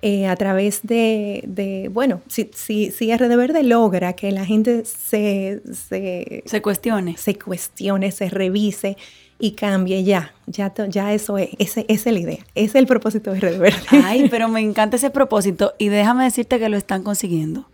eh, 0.04 0.26
a 0.26 0.36
través 0.36 0.82
de, 0.82 1.88
bueno, 1.94 2.22
si, 2.28 2.50
si, 2.56 2.90
si 2.90 3.16
RD 3.16 3.36
Verde 3.38 3.62
logra 3.62 4.14
que 4.14 4.32
la 4.32 4.46
gente 4.46 4.84
se, 4.84 5.62
se, 5.72 6.42
se 6.44 6.62
cuestione, 6.64 7.18
se 7.18 7.38
cuestione, 7.38 8.12
se 8.12 8.28
revise 8.28 8.98
y 9.42 9.52
cambie 9.52 10.04
ya. 10.04 10.34
Ya, 10.46 10.72
ya 10.88 11.14
eso 11.14 11.38
es, 11.38 11.50
esa 11.58 11.82
es 11.88 12.06
la 12.06 12.20
idea, 12.20 12.40
ese 12.56 12.66
es 12.66 12.76
el 12.76 12.88
propósito 12.88 13.34
de 13.34 13.40
Red 13.40 13.60
Verde. 13.60 13.80
Ay, 14.06 14.28
pero 14.30 14.48
me 14.48 14.62
encanta 14.62 14.98
ese 14.98 15.10
propósito 15.10 15.74
y 15.78 15.90
déjame 15.90 16.26
decirte 16.26 16.60
que 16.60 16.70
lo 16.70 16.78
están 16.78 17.04
consiguiendo. 17.04 17.66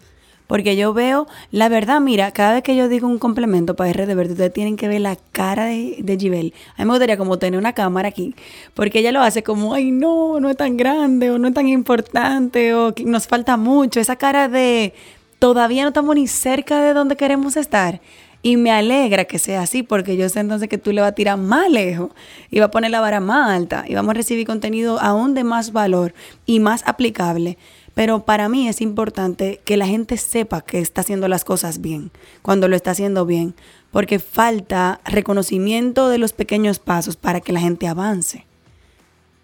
Porque 0.48 0.78
yo 0.78 0.94
veo, 0.94 1.28
la 1.52 1.68
verdad, 1.68 2.00
mira, 2.00 2.32
cada 2.32 2.54
vez 2.54 2.64
que 2.64 2.78
yo 2.78 2.88
digo 2.88 3.06
un 3.06 3.20
complemento 3.20 3.76
para 3.76 3.92
RD 3.92 4.16
Verde, 4.16 4.32
ustedes 4.32 4.54
tienen 4.54 4.78
que 4.78 4.88
ver 4.88 5.02
la 5.02 5.18
cara 5.34 5.66
de, 5.66 5.98
de 6.00 6.18
Gibel. 6.18 6.54
A 6.78 6.84
mí 6.84 6.86
me 6.86 6.94
gustaría 6.94 7.18
como 7.18 7.38
tener 7.38 7.60
una 7.60 7.74
cámara 7.74 8.08
aquí, 8.08 8.34
porque 8.74 9.00
ella 9.00 9.12
lo 9.12 9.22
hace 9.22 9.44
como, 9.44 9.74
ay, 9.74 9.92
no, 9.92 10.40
no 10.40 10.50
es 10.50 10.56
tan 10.56 10.78
grande, 10.78 11.32
o 11.32 11.38
no 11.38 11.50
es 11.50 11.54
tan 11.54 11.68
importante, 11.68 12.74
o 12.74 12.94
nos 13.04 13.28
falta 13.28 13.58
mucho. 13.58 14.00
Esa 14.00 14.16
cara 14.16 14.48
de, 14.48 14.94
todavía 15.38 15.82
no 15.82 15.90
estamos 15.90 16.16
ni 16.16 16.28
cerca 16.28 16.82
de 16.82 16.94
donde 16.94 17.18
queremos 17.18 17.58
estar. 17.58 18.00
Y 18.48 18.56
me 18.56 18.72
alegra 18.72 19.26
que 19.26 19.40
sea 19.40 19.64
así, 19.64 19.84
porque 19.84 20.16
yo 20.16 20.30
sé 20.30 20.40
entonces 20.40 20.70
que 20.70 20.78
tú 20.78 20.94
le 20.94 21.02
vas 21.02 21.10
a 21.10 21.16
tirar 21.16 21.38
más 21.38 21.70
lejos 21.70 22.12
y 22.50 22.60
va 22.60 22.68
a 22.68 22.72
poner 22.72 22.92
la 22.92 23.02
vara 23.02 23.20
más 23.20 23.50
alta 23.50 23.84
y 23.86 23.94
vamos 23.94 24.12
a 24.12 24.14
recibir 24.14 24.48
contenido 24.48 25.02
aún 25.02 25.34
de 25.34 25.44
más 25.44 25.74
valor 25.74 26.14
y 26.46 26.62
más 26.62 26.82
aplicable. 26.88 27.58
Pero 27.94 28.24
para 28.24 28.48
mí 28.48 28.70
es 28.70 28.80
importante 28.80 29.60
que 29.66 29.76
la 29.76 29.86
gente 29.86 30.16
sepa 30.16 30.62
que 30.62 30.80
está 30.80 31.02
haciendo 31.02 31.28
las 31.28 31.44
cosas 31.44 31.82
bien, 31.82 32.10
cuando 32.42 32.70
lo 32.70 32.78
está 32.78 32.92
haciendo 32.92 33.26
bien, 33.26 33.54
porque 33.92 34.18
falta 34.18 35.02
reconocimiento 35.04 36.08
de 36.08 36.18
los 36.18 36.32
pequeños 36.32 36.80
pasos 36.80 37.18
para 37.18 37.42
que 37.42 37.52
la 37.52 37.60
gente 37.60 37.86
avance. 37.86 38.46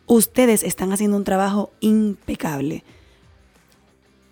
Ustedes 0.05 0.63
están 0.63 0.93
haciendo 0.93 1.17
un 1.17 1.25
trabajo 1.25 1.73
impecable 1.81 2.85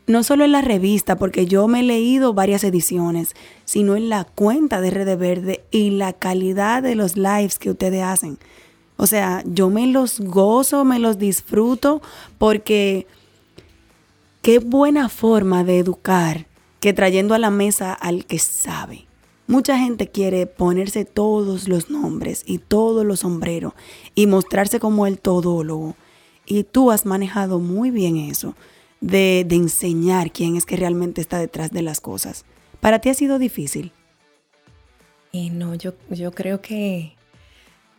no 0.07 0.23
solo 0.23 0.45
en 0.45 0.51
la 0.51 0.61
revista, 0.61 1.15
porque 1.17 1.45
yo 1.45 1.67
me 1.67 1.81
he 1.81 1.83
leído 1.83 2.33
varias 2.33 2.63
ediciones, 2.63 3.35
sino 3.65 3.95
en 3.95 4.09
la 4.09 4.23
cuenta 4.23 4.81
de 4.81 4.91
Rede 4.91 5.15
Verde 5.15 5.63
y 5.71 5.91
la 5.91 6.13
calidad 6.13 6.83
de 6.83 6.95
los 6.95 7.17
lives 7.17 7.59
que 7.59 7.71
ustedes 7.71 8.03
hacen. 8.03 8.37
O 8.97 9.07
sea, 9.07 9.43
yo 9.45 9.69
me 9.69 9.87
los 9.87 10.19
gozo, 10.19 10.85
me 10.85 10.99
los 10.99 11.17
disfruto, 11.17 12.01
porque 12.37 13.07
qué 14.41 14.59
buena 14.59 15.09
forma 15.09 15.63
de 15.63 15.79
educar 15.79 16.47
que 16.79 16.93
trayendo 16.93 17.33
a 17.33 17.39
la 17.39 17.51
mesa 17.51 17.93
al 17.93 18.25
que 18.25 18.39
sabe. 18.39 19.05
Mucha 19.47 19.77
gente 19.77 20.07
quiere 20.07 20.47
ponerse 20.47 21.03
todos 21.05 21.67
los 21.67 21.89
nombres 21.89 22.43
y 22.45 22.57
todos 22.57 23.05
los 23.05 23.19
sombreros 23.19 23.73
y 24.15 24.27
mostrarse 24.27 24.79
como 24.79 25.07
el 25.07 25.19
todólogo. 25.19 25.95
Y 26.45 26.63
tú 26.63 26.89
has 26.89 27.05
manejado 27.05 27.59
muy 27.59 27.91
bien 27.91 28.17
eso 28.17 28.55
de, 29.01 29.45
enseñar 29.49 30.31
quién 30.31 30.55
es 30.55 30.65
que 30.65 30.77
realmente 30.77 31.19
está 31.19 31.39
detrás 31.39 31.71
de 31.71 31.81
las 31.81 31.99
cosas. 31.99 32.45
¿Para 32.79 32.99
ti 32.99 33.09
ha 33.09 33.13
sido 33.13 33.39
difícil? 33.39 33.91
Y 35.31 35.49
no, 35.49 35.75
yo, 35.75 35.93
yo 36.09 36.31
creo 36.31 36.61
que, 36.61 37.15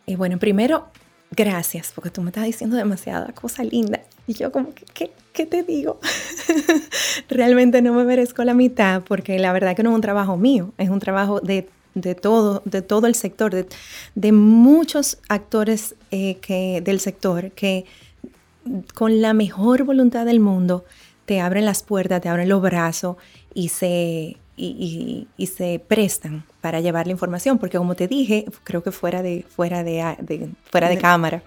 y 0.06 0.16
bueno, 0.16 0.38
primero, 0.38 0.88
gracias, 1.30 1.92
porque 1.94 2.10
tú 2.10 2.22
me 2.22 2.30
estás 2.30 2.44
diciendo 2.44 2.76
demasiada 2.76 3.32
cosa 3.32 3.64
linda. 3.64 4.00
Y 4.26 4.34
yo 4.34 4.52
como, 4.52 4.72
¿qué, 4.94 5.10
qué, 5.32 5.46
te 5.46 5.62
digo? 5.62 5.98
Realmente 7.28 7.82
no 7.82 7.92
me 7.94 8.04
merezco 8.04 8.44
la 8.44 8.54
mitad, 8.54 9.02
porque 9.02 9.38
la 9.38 9.52
verdad 9.52 9.74
que 9.74 9.82
no 9.82 9.90
es 9.90 9.94
un 9.96 10.00
trabajo 10.00 10.36
mío, 10.36 10.72
es 10.78 10.90
un 10.90 11.00
trabajo 11.00 11.40
de, 11.40 11.68
todo, 12.20 12.62
de 12.64 12.82
todo 12.82 13.06
el 13.06 13.14
sector, 13.14 13.66
de, 14.14 14.32
muchos 14.32 15.18
actores 15.28 15.96
eh, 16.10 16.36
que, 16.36 16.80
del 16.84 17.00
sector 17.00 17.50
que 17.52 17.86
con 18.94 19.20
la 19.20 19.32
mejor 19.32 19.84
voluntad 19.84 20.26
del 20.26 20.40
mundo, 20.40 20.84
te 21.24 21.40
abren 21.40 21.64
las 21.64 21.82
puertas, 21.82 22.20
te 22.20 22.28
abren 22.28 22.48
los 22.48 22.60
brazos 22.62 23.16
y 23.54 23.68
se, 23.68 24.36
y, 24.56 25.26
se 25.46 25.80
prestan 25.86 26.44
para 26.60 26.80
llevar 26.80 27.06
la 27.06 27.12
información, 27.12 27.58
porque 27.58 27.78
como 27.78 27.94
te 27.94 28.08
dije, 28.08 28.46
creo 28.64 28.82
que 28.82 28.92
fuera 28.92 29.22
de, 29.22 29.44
fuera 29.48 29.82
de, 29.82 30.50
fuera 30.70 30.88
de 30.88 30.98
cámara, 30.98 31.42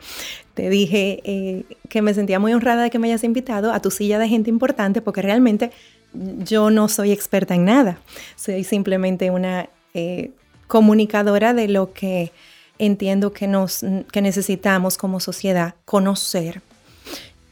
te 0.54 0.70
dije 0.70 1.22
eh, 1.24 1.64
que 1.90 2.02
me 2.02 2.14
sentía 2.14 2.40
muy 2.40 2.54
honrada 2.54 2.84
de 2.84 2.90
que 2.90 3.00
me 3.00 3.08
hayas 3.08 3.24
invitado 3.24 3.72
a 3.72 3.80
tu 3.80 3.92
silla 3.92 4.20
de 4.20 4.28
gente 4.28 4.50
importante, 4.50 5.02
porque 5.02 5.22
realmente 5.22 5.72
yo 6.14 6.70
no 6.70 6.88
soy 6.88 7.12
experta 7.12 7.56
en 7.56 7.66
nada, 7.66 8.00
soy 8.36 8.64
simplemente 8.64 9.32
una 9.32 9.70
eh, 9.94 10.32
comunicadora 10.68 11.54
de 11.54 11.68
lo 11.68 11.94
que 11.94 12.32
entiendo 12.78 13.32
que, 13.32 13.48
nos, 13.48 13.86
que 14.12 14.22
necesitamos 14.22 14.98
como 14.98 15.20
sociedad 15.20 15.76
conocer 15.86 16.62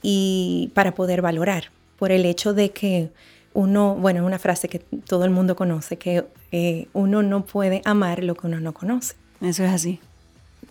y 0.04 0.70
para 0.76 0.94
poder 0.94 1.24
valorar, 1.24 1.72
por 1.98 2.12
el 2.12 2.26
hecho 2.26 2.54
de 2.54 2.70
que 2.72 3.10
uno, 3.54 3.96
bueno, 3.96 4.26
una 4.26 4.38
frase 4.38 4.68
que 4.68 4.80
todo 4.80 5.26
el 5.26 5.32
mundo 5.32 5.56
conoce, 5.56 5.98
que 5.98 6.26
eh, 6.52 6.88
uno 6.94 7.24
no 7.24 7.46
puede 7.46 7.82
amar 7.86 8.24
lo 8.24 8.36
que 8.36 8.48
uno 8.48 8.60
no 8.60 8.74
conoce. 8.74 9.16
Eso 9.42 9.64
es 9.64 9.72
así. 9.72 10.00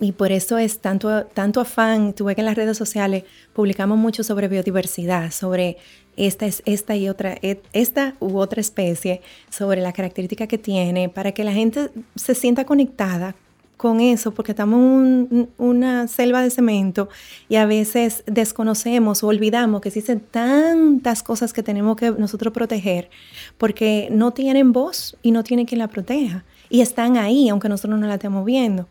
Y 0.00 0.12
por 0.12 0.32
eso 0.32 0.58
es 0.58 0.80
tanto, 0.80 1.24
tanto 1.26 1.60
afán, 1.60 2.12
tuve 2.12 2.34
que 2.34 2.40
en 2.40 2.46
las 2.46 2.56
redes 2.56 2.76
sociales 2.76 3.24
publicamos 3.52 3.98
mucho 3.98 4.24
sobre 4.24 4.48
biodiversidad, 4.48 5.30
sobre 5.30 5.76
esta, 6.16 6.46
esta 6.64 6.96
y 6.96 7.08
otra, 7.08 7.36
e, 7.40 7.60
esta 7.72 8.14
u 8.18 8.38
otra 8.38 8.60
especie, 8.60 9.22
sobre 9.48 9.80
la 9.80 9.92
característica 9.92 10.46
que 10.46 10.58
tiene, 10.58 11.08
para 11.08 11.32
que 11.32 11.44
la 11.44 11.52
gente 11.52 11.90
se 12.16 12.34
sienta 12.34 12.64
conectada 12.64 13.34
con 13.82 14.00
eso 14.00 14.30
porque 14.30 14.52
estamos 14.52 14.78
en 15.04 15.48
una 15.58 16.06
selva 16.06 16.40
de 16.40 16.50
cemento 16.50 17.08
y 17.48 17.56
a 17.56 17.66
veces 17.66 18.22
desconocemos 18.26 19.24
o 19.24 19.26
olvidamos 19.26 19.80
que 19.80 19.88
existen 19.88 20.20
tantas 20.20 21.24
cosas 21.24 21.52
que 21.52 21.64
tenemos 21.64 21.96
que 21.96 22.12
nosotros 22.12 22.54
proteger 22.54 23.10
porque 23.58 24.06
no 24.12 24.30
tienen 24.30 24.72
voz 24.72 25.16
y 25.20 25.32
no 25.32 25.42
tienen 25.42 25.66
quien 25.66 25.80
la 25.80 25.88
proteja 25.88 26.44
y 26.70 26.80
están 26.80 27.16
ahí 27.16 27.48
aunque 27.48 27.68
nosotros 27.68 27.98
no 27.98 28.06
la 28.06 28.14
estemos 28.14 28.44
viendo. 28.44 28.86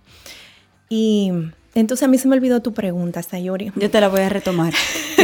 Y 0.89 1.31
entonces 1.73 2.03
a 2.03 2.09
mí 2.09 2.17
se 2.17 2.27
me 2.27 2.35
olvidó 2.35 2.61
tu 2.61 2.73
pregunta, 2.73 3.23
Sayori. 3.23 3.71
Yo 3.77 3.89
te 3.89 4.01
la 4.01 4.09
voy 4.09 4.19
a 4.19 4.27
retomar, 4.27 4.73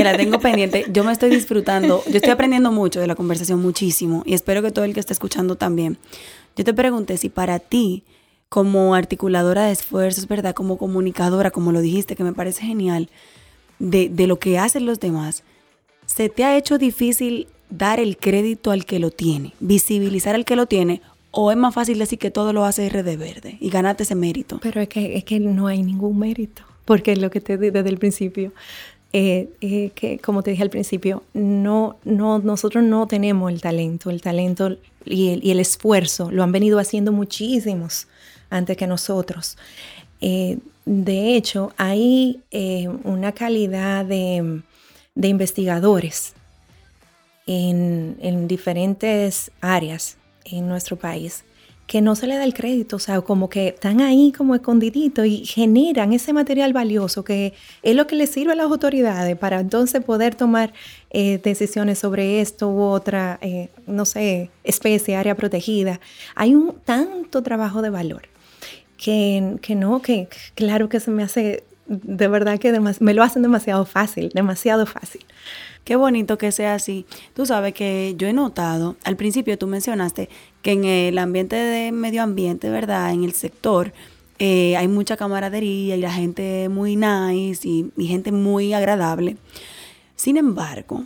la 0.02 0.16
tengo 0.16 0.40
pendiente. 0.40 0.86
Yo 0.94 1.04
me 1.04 1.12
estoy 1.12 1.30
disfrutando, 1.30 2.04
yo 2.08 2.16
estoy 2.16 2.32
aprendiendo 2.32 2.72
mucho 2.72 3.02
de 3.02 3.08
la 3.08 3.16
conversación, 3.16 3.62
muchísimo, 3.62 4.24
y 4.26 4.34
espero 4.34 4.62
que 4.62 4.72
todo 4.72 4.86
el 4.86 4.94
que 4.94 5.02
esté 5.02 5.12
escuchando 5.12 5.58
también. 5.58 5.98
Yo 6.56 6.64
te 6.64 6.74
pregunté 6.74 7.18
si 7.18 7.28
para 7.28 7.60
ti 7.60 8.06
como 8.50 8.96
articuladora 8.96 9.66
de 9.66 9.74
esfuerzos, 9.74 10.27
¿verdad? 10.27 10.56
Como 10.56 10.77
comunicadora, 10.77 11.51
como 11.51 11.72
lo 11.72 11.82
dijiste, 11.82 12.16
que 12.16 12.24
me 12.24 12.34
parece 12.34 12.66
genial. 12.66 13.10
de, 13.80 14.10
de 14.10 14.25
lo 14.25 14.39
que 14.39 14.58
hacen 14.58 14.86
los 14.86 15.00
demás, 15.00 15.44
¿se 16.06 16.30
te 16.30 16.44
ha 16.44 16.58
hecho 16.58 16.77
difícil 16.77 17.48
dar 17.70 18.00
el 18.00 18.18
crédito 18.18 18.72
al 18.72 18.86
que 18.86 19.00
lo 19.00 19.12
tiene, 19.12 19.54
visibilizar 19.60 20.36
al 20.36 20.46
que 20.46 20.56
lo 20.56 20.66
tiene, 20.66 21.01
o 21.32 21.51
es 21.51 21.58
más 21.58 21.74
fácil 21.74 22.00
decir 22.00 22.18
que 22.18 22.32
todo 22.32 22.54
lo 22.54 22.66
hace 22.66 22.89
RD 22.89 23.18
Verde 23.18 23.58
y 23.60 23.70
ganarte 23.70 24.04
ese 24.04 24.16
mérito? 24.16 24.60
Pero 24.62 24.82
es 24.82 24.89
que, 24.89 25.18
es 25.18 25.24
que 25.24 25.39
no 25.39 25.68
hay 25.68 25.84
ningún 25.84 26.18
mérito, 26.18 26.63
porque 26.86 27.12
es 27.12 27.20
lo 27.20 27.30
que 27.30 27.42
te 27.42 27.58
dije 27.58 27.72
desde 27.72 27.89
el 27.89 27.98
principio. 27.98 28.51
Eh, 29.13 29.50
eh, 29.62 29.92
que 29.96 30.20
como 30.20 30.44
te 30.44 30.51
dije 30.51 30.63
al 30.63 30.70
principio, 30.70 31.24
no, 31.34 31.96
no, 32.04 32.39
nosotros 32.39 32.84
no 32.84 33.08
tenemos 33.08 33.50
el 33.51 33.62
talento, 33.62 34.10
el 34.10 34.22
talento 34.22 34.77
y 35.06 35.30
el, 35.30 35.46
y 35.46 35.51
el 35.51 35.62
esfuerzo 35.62 36.30
lo 36.30 36.44
han 36.44 36.51
venido 36.51 36.77
haciendo 36.77 37.13
muchísimos 37.13 38.08
antes 38.50 38.77
que 38.77 38.88
nosotros. 38.88 39.58
Eh, 40.22 40.60
de 40.86 41.36
hecho, 41.36 41.74
hay 41.77 42.42
una 43.04 43.34
calidad 43.34 44.06
de, 44.06 44.62
investigadores 45.16 46.34
en, 47.46 48.18
en, 48.22 48.48
diferentes 48.48 49.51
áreas 49.62 50.18
en 50.46 50.68
nuestro 50.68 50.96
país 50.96 51.44
que 51.88 52.01
no 52.01 52.16
se 52.16 52.27
le 52.27 52.36
da 52.36 52.44
el 52.44 52.54
crédito, 52.54 52.98
o 52.98 53.00
sea, 53.00 53.22
como 53.22 53.50
que 53.50 53.70
están 53.70 54.01
ahí 54.01 54.34
como 54.38 54.54
escondiditos 54.54 55.25
y 55.25 55.46
generan 55.46 56.12
ese 56.12 56.34
material 56.34 56.74
valioso 56.74 57.24
que 57.24 57.54
es 57.82 57.96
lo 57.96 58.06
que 58.08 58.18
le 58.18 58.27
sirve 58.27 58.51
a 58.51 58.56
las 58.56 58.70
autoridades 58.70 59.38
para 59.38 59.62
entonces 59.62 60.04
poder 60.04 60.36
tomar 60.36 60.74
eh, 61.10 61.39
decisiones 61.42 62.00
sobre 62.00 62.42
esto 62.42 62.70
u 62.70 62.82
otra, 62.82 63.39
eh, 63.42 63.70
no 63.88 64.04
sé, 64.06 64.51
especie, 64.66 65.16
área 65.16 65.36
protegida. 65.36 66.01
Hay 66.36 66.54
un 66.54 66.75
tanto 66.84 67.42
trabajo 67.42 67.82
de 67.82 67.89
valor 67.89 68.24
que, 68.98 69.58
que 69.62 69.75
no, 69.75 70.01
que 70.01 70.27
claro 70.56 70.89
que 70.89 71.00
se 71.00 71.12
me 71.12 71.24
hace, 71.24 71.63
de 71.88 72.27
verdad 72.27 72.60
que 72.60 72.77
me 73.00 73.13
lo 73.13 73.24
hacen 73.24 73.42
demasiado 73.42 73.86
fácil, 73.86 74.30
demasiado 74.34 74.86
fácil. 74.86 75.25
Qué 75.88 75.96
bonito 75.96 76.38
que 76.38 76.51
sea 76.51 76.74
así. 76.74 77.06
Tú 77.34 77.46
sabes 77.46 77.74
que 77.74 78.13
yo 78.18 78.27
he 78.27 78.34
notado, 78.34 78.98
al 79.06 79.16
principio 79.16 79.58
tú 79.58 79.68
mencionaste 79.68 80.27
que 80.62 80.74
en 80.74 80.84
el 80.84 81.18
ambiente 81.18 81.56
de 81.56 81.94
medio 81.94 82.24
ambiente, 82.24 82.70
¿verdad? 82.70 83.13
En 83.13 83.24
el 83.24 83.32
sector, 83.32 83.94
eh, 84.38 84.75
hay 84.75 84.89
mucha 84.89 85.16
camaradería 85.16 85.96
y 85.96 86.01
la 86.01 86.12
gente 86.12 86.68
muy 86.68 86.98
nice 86.98 87.66
y, 87.66 87.89
gente 88.06 88.34
muy 88.34 88.74
agradable. 88.74 89.38
Sin 90.18 90.36
embargo, 90.36 91.06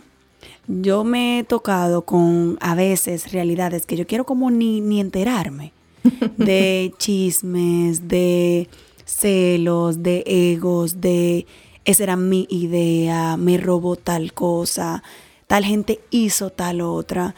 yo 0.66 1.04
me 1.04 1.38
he 1.38 1.44
tocado 1.44 2.02
con 2.02 2.58
a 2.60 2.74
veces 2.74 3.32
realidades 3.32 3.86
que 3.86 3.96
yo 3.96 4.06
quiero 4.06 4.26
como 4.26 4.50
ni, 4.50 4.80
ni 4.80 5.00
enterarme 5.00 5.72
de 6.36 6.94
chismes, 6.98 8.08
de 8.08 8.68
celos, 9.04 10.02
de 10.02 10.24
egos, 10.26 11.00
de 11.00 11.46
esa 11.84 12.04
era 12.04 12.16
mi 12.16 12.46
idea, 12.50 13.36
me 13.36 13.58
robó 13.58 13.96
tal 13.96 14.32
cosa, 14.32 15.02
tal 15.46 15.64
gente 15.64 16.00
hizo 16.10 16.50
tal 16.50 16.80
otra. 16.80 17.34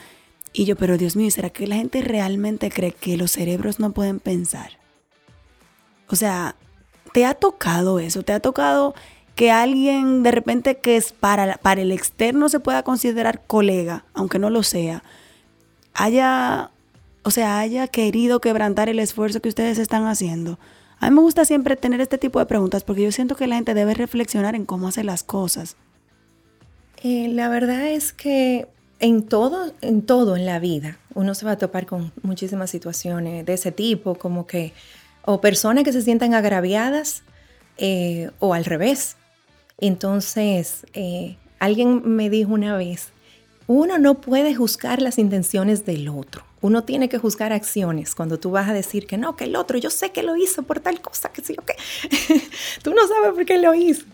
Y 0.52 0.66
yo, 0.66 0.76
pero 0.76 0.99
Dios 0.99 1.16
mío, 1.16 1.30
¿será 1.30 1.50
que 1.50 1.66
la 1.66 1.76
gente 1.76 2.00
realmente 2.02 2.71
cree 2.71 2.92
que 2.92 3.16
los 3.16 3.33
cerebros 3.33 3.80
no 3.80 3.92
pueden 3.92 4.21
pensar? 4.21 4.78
O 6.09 6.16
sea, 6.16 6.54
¿te 7.12 7.25
ha 7.26 7.35
tocado 7.35 7.99
eso? 7.99 8.23
¿Te 8.23 8.33
ha 8.33 8.40
tocado 8.40 8.94
que 9.35 9.50
alguien 9.50 10.23
de 10.23 10.30
repente 10.30 10.78
que 10.78 10.97
es 10.97 11.12
para, 11.12 11.56
para 11.56 11.83
el 11.83 11.90
externo 11.90 12.49
se 12.49 12.61
pueda 12.61 12.83
considerar 12.83 13.42
colega, 13.47 14.04
aunque 14.14 14.38
no 14.38 14.50
lo 14.50 14.62
sea, 14.62 15.02
haya, 15.92 16.71
o 17.25 17.31
sea, 17.31 17.59
haya 17.59 17.88
querido 17.88 18.40
quebrantar 18.40 18.88
el 18.88 19.00
esfuerzo 19.00 19.40
que 19.40 19.49
ustedes 19.49 19.78
están 19.78 20.07
haciendo? 20.07 20.59
A 21.00 21.11
mí 21.11 21.16
me 21.16 21.23
gusta 21.23 21.45
siempre 21.45 21.76
tener 21.76 22.00
este 22.00 22.19
tipo 22.19 22.38
de 22.38 22.47
preguntas 22.47 22.85
porque 22.85 23.02
yo 23.02 23.12
siento 23.12 23.35
que 23.35 23.47
la 23.47 23.57
gente 23.57 23.75
debe 23.75 23.95
reflexionar 23.95 24.54
en 24.54 24.64
cómo 24.64 24.88
hace 24.88 25.04
las 25.04 25.23
cosas. 25.23 25.76
Eh, 27.02 27.28
la 27.28 27.49
verdad 27.49 27.88
es 27.88 28.12
que 28.12 28.69
en 29.00 29.23
todo, 29.23 29.73
en 29.81 30.02
todo 30.02 30.37
en 30.37 30.47
la 30.47 30.59
vida, 30.59 30.99
uno 31.14 31.35
se 31.35 31.45
va 31.45 31.52
a 31.52 31.59
topar 31.59 31.87
con 31.87 32.12
muchísimas 32.23 32.71
situaciones 32.71 33.45
de 33.45 33.52
ese 33.54 33.73
tipo, 33.73 34.14
como 34.14 34.47
que, 34.47 34.73
o 35.25 35.40
personas 35.40 35.85
que 35.85 35.93
se 35.93 36.02
sientan 36.02 36.33
agraviadas, 36.33 37.23
eh, 37.76 38.31
o 38.38 38.54
al 38.54 38.64
revés. 38.64 39.17
Entonces, 39.78 40.87
eh, 40.95 41.37
alguien 41.58 42.02
me 42.04 42.30
dijo 42.30 42.52
una 42.52 42.76
vez, 42.76 43.13
uno 43.66 43.98
no 43.98 44.14
puede 44.14 44.54
juzgar 44.54 45.00
las 45.00 45.18
intenciones 45.18 45.86
del 45.86 46.08
otro. 46.08 46.44
Uno 46.60 46.84
tiene 46.84 47.08
que 47.08 47.18
juzgar 47.18 47.52
acciones. 47.52 48.14
Cuando 48.14 48.38
tú 48.38 48.50
vas 48.50 48.68
a 48.68 48.72
decir 48.72 49.06
que 49.06 49.18
no, 49.18 49.36
que 49.36 49.44
el 49.44 49.56
otro, 49.56 49.78
yo 49.78 49.90
sé 49.90 50.12
que 50.12 50.22
lo 50.22 50.36
hizo 50.36 50.62
por 50.62 50.80
tal 50.80 51.00
cosa, 51.00 51.30
que 51.30 51.42
sí 51.42 51.54
o 51.58 51.64
qué. 51.64 51.74
tú 52.82 52.92
no 52.92 53.06
sabes 53.06 53.32
por 53.34 53.44
qué 53.44 53.58
lo 53.58 53.74
hizo. 53.74 54.04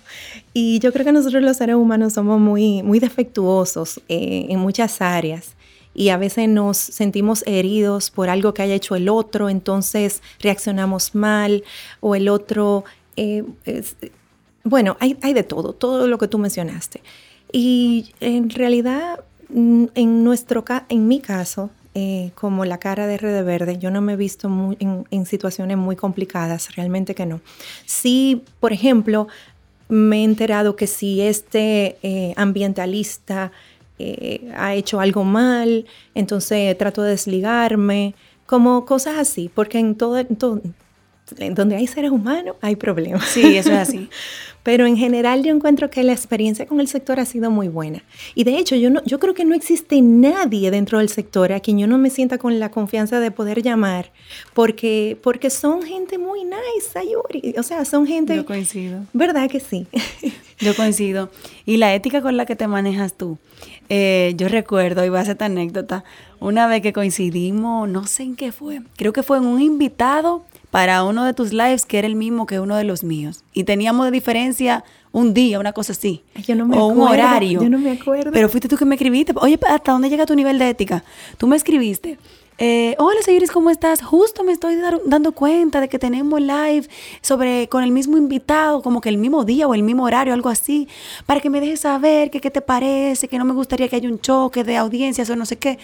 Y 0.52 0.78
yo 0.80 0.92
creo 0.92 1.04
que 1.04 1.12
nosotros 1.12 1.42
los 1.42 1.56
seres 1.56 1.76
humanos 1.76 2.12
somos 2.12 2.40
muy, 2.40 2.82
muy 2.82 2.98
defectuosos 2.98 4.00
eh, 4.08 4.46
en 4.48 4.58
muchas 4.58 5.00
áreas 5.00 5.54
y 5.94 6.10
a 6.10 6.16
veces 6.16 6.48
nos 6.48 6.76
sentimos 6.76 7.42
heridos 7.46 8.10
por 8.10 8.28
algo 8.28 8.54
que 8.54 8.62
haya 8.62 8.74
hecho 8.74 8.94
el 8.94 9.08
otro, 9.08 9.48
entonces 9.48 10.22
reaccionamos 10.38 11.14
mal 11.14 11.64
o 12.00 12.14
el 12.14 12.28
otro, 12.28 12.84
eh, 13.16 13.44
bueno, 14.62 14.96
hay, 15.00 15.18
hay 15.22 15.34
de 15.34 15.42
todo, 15.42 15.72
todo 15.72 16.06
lo 16.06 16.18
que 16.18 16.28
tú 16.28 16.38
mencionaste. 16.38 17.02
Y 17.52 18.12
en 18.20 18.50
realidad, 18.50 19.24
en, 19.54 20.24
nuestro, 20.24 20.64
en 20.88 21.08
mi 21.08 21.20
caso, 21.20 21.70
eh, 21.94 22.30
como 22.34 22.64
la 22.64 22.78
cara 22.78 23.06
de 23.06 23.18
Rede 23.18 23.42
Verde, 23.42 23.78
yo 23.78 23.90
no 23.90 24.00
me 24.00 24.12
he 24.12 24.16
visto 24.16 24.48
en, 24.78 25.26
situaciones 25.26 25.76
muy 25.76 25.96
complicadas, 25.96 26.76
realmente 26.76 27.14
que 27.14 27.26
no. 27.26 27.40
Sí, 27.84 28.44
por 28.60 28.72
ejemplo, 28.72 29.26
me 29.88 30.20
he 30.20 30.24
enterado 30.24 30.76
que 30.76 30.86
si 30.86 31.20
este 31.20 31.98
eh, 32.02 32.32
ambientalista 32.36 33.50
eh, 33.98 34.50
ha 34.56 34.74
hecho 34.74 35.00
algo 35.00 35.24
mal, 35.24 35.84
entonces 36.14 36.78
trato 36.78 37.02
de 37.02 37.10
desligarme, 37.10 38.14
como 38.46 38.84
cosas 38.84 39.18
así, 39.18 39.50
porque 39.52 39.78
en 39.78 39.96
todo, 39.96 40.24
donde 41.52 41.76
hay 41.76 41.86
seres 41.86 42.10
humanos 42.10 42.56
hay 42.60 42.76
problemas. 42.76 43.24
Sí, 43.24 43.56
eso 43.56 43.70
es 43.72 43.78
así. 43.78 44.08
Pero 44.62 44.86
en 44.86 44.96
general 44.96 45.42
yo 45.42 45.54
encuentro 45.54 45.88
que 45.88 46.02
la 46.02 46.12
experiencia 46.12 46.66
con 46.66 46.80
el 46.80 46.88
sector 46.88 47.18
ha 47.18 47.24
sido 47.24 47.50
muy 47.50 47.68
buena. 47.68 48.02
Y 48.34 48.44
de 48.44 48.58
hecho, 48.58 48.76
yo, 48.76 48.90
no, 48.90 49.02
yo 49.04 49.18
creo 49.18 49.32
que 49.32 49.46
no 49.46 49.54
existe 49.54 50.02
nadie 50.02 50.70
dentro 50.70 50.98
del 50.98 51.08
sector 51.08 51.52
a 51.52 51.60
quien 51.60 51.78
yo 51.78 51.86
no 51.86 51.96
me 51.96 52.10
sienta 52.10 52.36
con 52.36 52.58
la 52.60 52.70
confianza 52.70 53.20
de 53.20 53.30
poder 53.30 53.62
llamar, 53.62 54.12
porque, 54.52 55.18
porque 55.22 55.48
son 55.48 55.82
gente 55.82 56.18
muy 56.18 56.44
nice, 56.44 56.98
Ayuri. 56.98 57.54
O 57.58 57.62
sea, 57.62 57.84
son 57.86 58.06
gente... 58.06 58.36
Yo 58.36 58.44
coincido. 58.44 59.00
¿Verdad 59.14 59.48
que 59.48 59.60
sí? 59.60 59.86
yo 60.58 60.76
coincido. 60.76 61.30
Y 61.64 61.78
la 61.78 61.94
ética 61.94 62.20
con 62.20 62.36
la 62.36 62.44
que 62.44 62.56
te 62.56 62.66
manejas 62.66 63.14
tú. 63.14 63.38
Eh, 63.88 64.34
yo 64.36 64.48
recuerdo, 64.48 65.04
y 65.04 65.08
voy 65.08 65.18
a 65.18 65.22
hacer 65.22 65.32
esta 65.32 65.46
anécdota, 65.46 66.04
una 66.38 66.66
vez 66.66 66.82
que 66.82 66.92
coincidimos, 66.92 67.88
no 67.88 68.06
sé 68.06 68.22
en 68.22 68.36
qué 68.36 68.52
fue, 68.52 68.82
creo 68.96 69.12
que 69.12 69.22
fue 69.22 69.38
en 69.38 69.46
un 69.46 69.60
invitado 69.60 70.44
para 70.70 71.04
uno 71.04 71.24
de 71.24 71.34
tus 71.34 71.52
lives 71.52 71.84
que 71.84 71.98
era 71.98 72.06
el 72.06 72.14
mismo 72.14 72.46
que 72.46 72.60
uno 72.60 72.76
de 72.76 72.84
los 72.84 73.02
míos. 73.02 73.44
Y 73.52 73.64
teníamos 73.64 74.06
de 74.06 74.12
diferencia 74.12 74.84
un 75.12 75.34
día, 75.34 75.58
una 75.58 75.72
cosa 75.72 75.92
así. 75.92 76.22
Yo 76.46 76.54
no 76.54 76.66
me 76.66 76.78
o 76.78 76.86
un 76.86 77.00
horario. 77.00 77.62
Yo 77.62 77.68
no 77.68 77.78
me 77.78 77.90
acuerdo. 77.90 78.30
Pero 78.32 78.48
fuiste 78.48 78.68
tú 78.68 78.76
que 78.76 78.84
me 78.84 78.94
escribiste. 78.94 79.32
Oye, 79.36 79.58
¿hasta 79.68 79.92
dónde 79.92 80.08
llega 80.08 80.26
tu 80.26 80.34
nivel 80.34 80.58
de 80.58 80.68
ética? 80.68 81.02
Tú 81.36 81.46
me 81.46 81.56
escribiste. 81.56 82.18
Eh, 82.62 82.94
hola 82.98 83.22
señores, 83.22 83.50
¿cómo 83.50 83.70
estás? 83.70 84.02
Justo 84.02 84.44
me 84.44 84.52
estoy 84.52 84.76
dando 85.06 85.32
cuenta 85.32 85.80
de 85.80 85.88
que 85.88 85.98
tenemos 85.98 86.42
live 86.42 86.86
sobre 87.22 87.68
con 87.68 87.82
el 87.82 87.90
mismo 87.90 88.18
invitado, 88.18 88.82
como 88.82 89.00
que 89.00 89.08
el 89.08 89.16
mismo 89.16 89.46
día 89.46 89.66
o 89.66 89.72
el 89.72 89.82
mismo 89.82 90.04
horario, 90.04 90.34
algo 90.34 90.50
así, 90.50 90.86
para 91.24 91.40
que 91.40 91.48
me 91.48 91.58
dejes 91.62 91.80
saber 91.80 92.30
que 92.30 92.42
qué 92.42 92.50
te 92.50 92.60
parece, 92.60 93.28
que 93.28 93.38
no 93.38 93.46
me 93.46 93.54
gustaría 93.54 93.88
que 93.88 93.96
haya 93.96 94.10
un 94.10 94.20
choque 94.20 94.62
de 94.62 94.76
audiencias 94.76 95.30
o 95.30 95.36
no 95.36 95.46
sé 95.46 95.56
qué. 95.56 95.78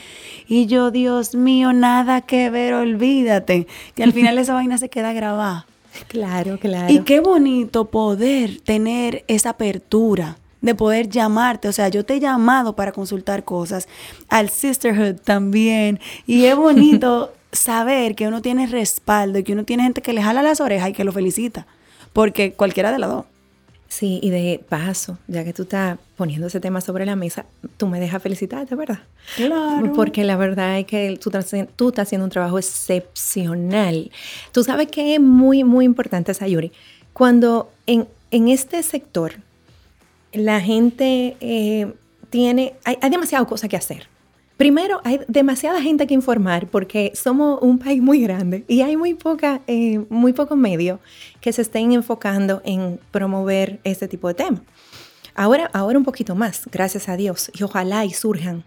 Y 0.49 0.67
yo, 0.67 0.91
Dios 0.91 1.35
mío, 1.35 1.73
nada 1.73 2.21
que 2.21 2.51
ver, 2.51 2.75
olvídate, 2.75 3.67
que 3.95 4.03
al 4.03 4.13
final 4.13 4.37
esa 4.39 4.53
vaina 4.53 4.77
se 4.77 4.91
queda 4.91 5.15
grabada. 5.15 5.65
Claro, 6.09 6.59
claro. 6.59 6.93
Y 6.93 7.01
qué 7.05 7.21
bonito 7.21 7.87
poder 7.87 8.61
tener 8.61 9.25
esa 9.29 9.51
apertura 9.51 10.37
de 10.67 10.75
poder 10.75 11.09
llamarte. 11.09 11.69
O 11.69 11.73
sea, 11.73 11.89
yo 11.89 12.05
te 12.05 12.15
he 12.15 12.21
llamado 12.21 12.77
para 12.77 12.93
consultar 12.93 13.45
cosas, 13.45 13.89
al 14.29 14.51
Sisterhood 14.51 15.17
también. 15.23 16.01
Y 16.27 16.45
es 16.45 16.57
bonito 16.67 17.33
saber 17.53 18.15
que 18.15 18.29
uno 18.29 18.43
tiene 18.43 18.67
respaldo 18.67 19.39
y 19.39 19.45
que 19.45 19.55
uno 19.55 19.65
tiene 19.65 19.85
gente 19.85 20.03
que 20.03 20.13
le 20.13 20.23
jala 20.23 20.43
las 20.43 20.61
orejas 20.61 20.91
y 20.91 20.93
que 20.93 21.05
lo 21.05 21.13
felicita. 21.13 21.67
Porque 22.13 22.53
cualquiera 22.53 22.93
de 22.93 22.99
las 22.99 23.11
dos. 23.11 23.25
Sí, 23.89 24.19
y 24.23 24.31
de 24.31 24.63
paso, 24.69 25.17
ya 25.29 25.45
que 25.45 25.53
tú 25.53 25.63
estás 25.63 25.97
poniendo 26.17 26.49
ese 26.49 26.61
tema 26.61 26.81
sobre 26.81 27.07
la 27.07 27.15
mesa, 27.15 27.47
tú 27.77 27.87
me 27.87 28.01
dejas 28.01 28.21
felicitarte, 28.21 28.75
¿verdad? 28.75 28.99
Claro. 29.37 29.93
Porque 29.95 30.25
la 30.25 30.37
verdad 30.37 30.79
es 30.79 30.87
que 30.87 31.19
tú, 31.23 31.31
tú 31.77 31.89
estás 31.89 32.07
haciendo 32.07 32.25
un 32.25 32.31
trabajo 32.31 32.59
excepcional. 32.59 34.11
Tú 34.51 34.65
sabes 34.65 34.89
que 34.89 35.15
es 35.15 35.21
muy, 35.21 35.63
muy 35.63 35.85
importante, 35.85 36.35
Sayuri, 36.35 36.73
cuando 37.13 37.71
en, 37.87 38.09
en 38.33 38.49
este 38.49 38.83
sector 38.83 39.35
la 40.37 40.61
gente 40.61 41.37
eh, 41.41 41.93
tiene, 42.31 42.75
hay, 42.85 42.99
hay 43.01 43.11
demasiadas 43.11 43.49
cosas 43.49 43.69
que 43.69 43.77
hacer. 43.77 44.09
Primero, 44.57 45.03
hay 45.05 45.21
demasiada 45.29 45.83
gente 45.83 46.07
que 46.07 46.15
informar 46.15 46.67
porque 46.69 47.13
somos 47.15 47.59
un 47.61 47.79
país 47.79 48.01
muy 48.01 48.23
grande 48.23 48.65
y 48.69 48.81
hay 48.81 48.97
muy, 48.97 49.13
poca, 49.13 49.61
eh, 49.67 50.03
muy 50.09 50.33
pocos 50.33 50.57
medios 50.57 50.99
que 51.43 51.53
se 51.53 51.61
estén 51.61 51.93
enfocando 51.93 52.63
en 52.65 52.99
promover 53.11 53.81
este 53.85 54.09
tipo 54.09 54.29
de 54.29 54.35
temas. 54.35 54.63
Ahora, 55.35 55.71
ahora 55.75 55.99
un 55.99 56.05
poquito 56.05 56.35
más, 56.35 56.63
gracias 56.73 57.11
a 57.11 57.19
Dios, 57.19 57.51
y 57.53 57.63
ojalá 57.65 58.07
y 58.07 58.15
surjan 58.15 58.65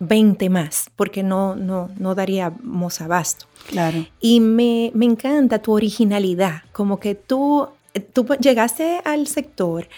20 0.00 0.50
más, 0.50 0.90
porque 0.96 1.22
no, 1.22 1.56
no, 1.56 1.88
no 1.98 2.14
daríamos 2.14 3.00
abasto. 3.00 3.46
Claro. 3.68 4.04
Y 4.20 4.40
me, 4.40 4.90
me 4.92 5.06
encanta 5.06 5.60
tu 5.60 5.72
originalidad, 5.72 6.64
como 6.72 7.00
que 7.00 7.14
tú, 7.14 7.68
tú 8.12 8.26
llegaste 8.38 9.00
al 9.06 9.26
sector 9.26 9.88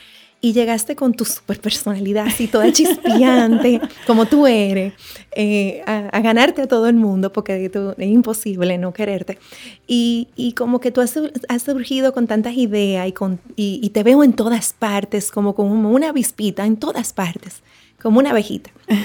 y 0.45 0.53
llegaste 0.53 0.95
con 0.95 1.15
tu 1.15 1.25
super 1.25 1.59
personalidad 1.59 2.27
así 2.27 2.49
toda 2.49 2.71
chispeante, 2.71 3.81
como 4.07 4.27
tú 4.27 4.47
eres, 4.47 4.93
eh, 5.35 5.83
a, 5.87 6.21
ganarte 6.21 6.61
a 6.61 6.67
todo 6.67 6.87
el 6.87 6.97
mundo, 6.97 7.33
porque 7.33 7.71
tú, 7.71 7.95
es 7.97 8.09
imposible 8.09 8.77
no 8.77 8.93
quererte. 8.93 9.39
Y, 9.87 10.29
y 10.37 10.53
como 10.53 10.81
que 10.81 10.91
tú 10.91 11.01
has, 11.01 11.19
has, 11.49 11.63
surgido 11.63 12.13
con 12.13 12.27
tantas 12.27 12.59
ideas 12.59 13.09
y, 13.09 13.13
con, 13.13 13.41
y, 13.57 13.81
y, 13.83 13.89
te 13.89 14.03
veo 14.03 14.23
en 14.23 14.35
todas 14.35 14.75
partes, 14.75 15.31
como 15.31 15.55
como 15.55 15.91
una 15.91 16.11
avispita, 16.11 16.67
en 16.67 16.77
todas 16.77 17.15
partes, 17.15 17.63
como 17.99 18.19
una 18.19 18.29
abejita. 18.29 18.71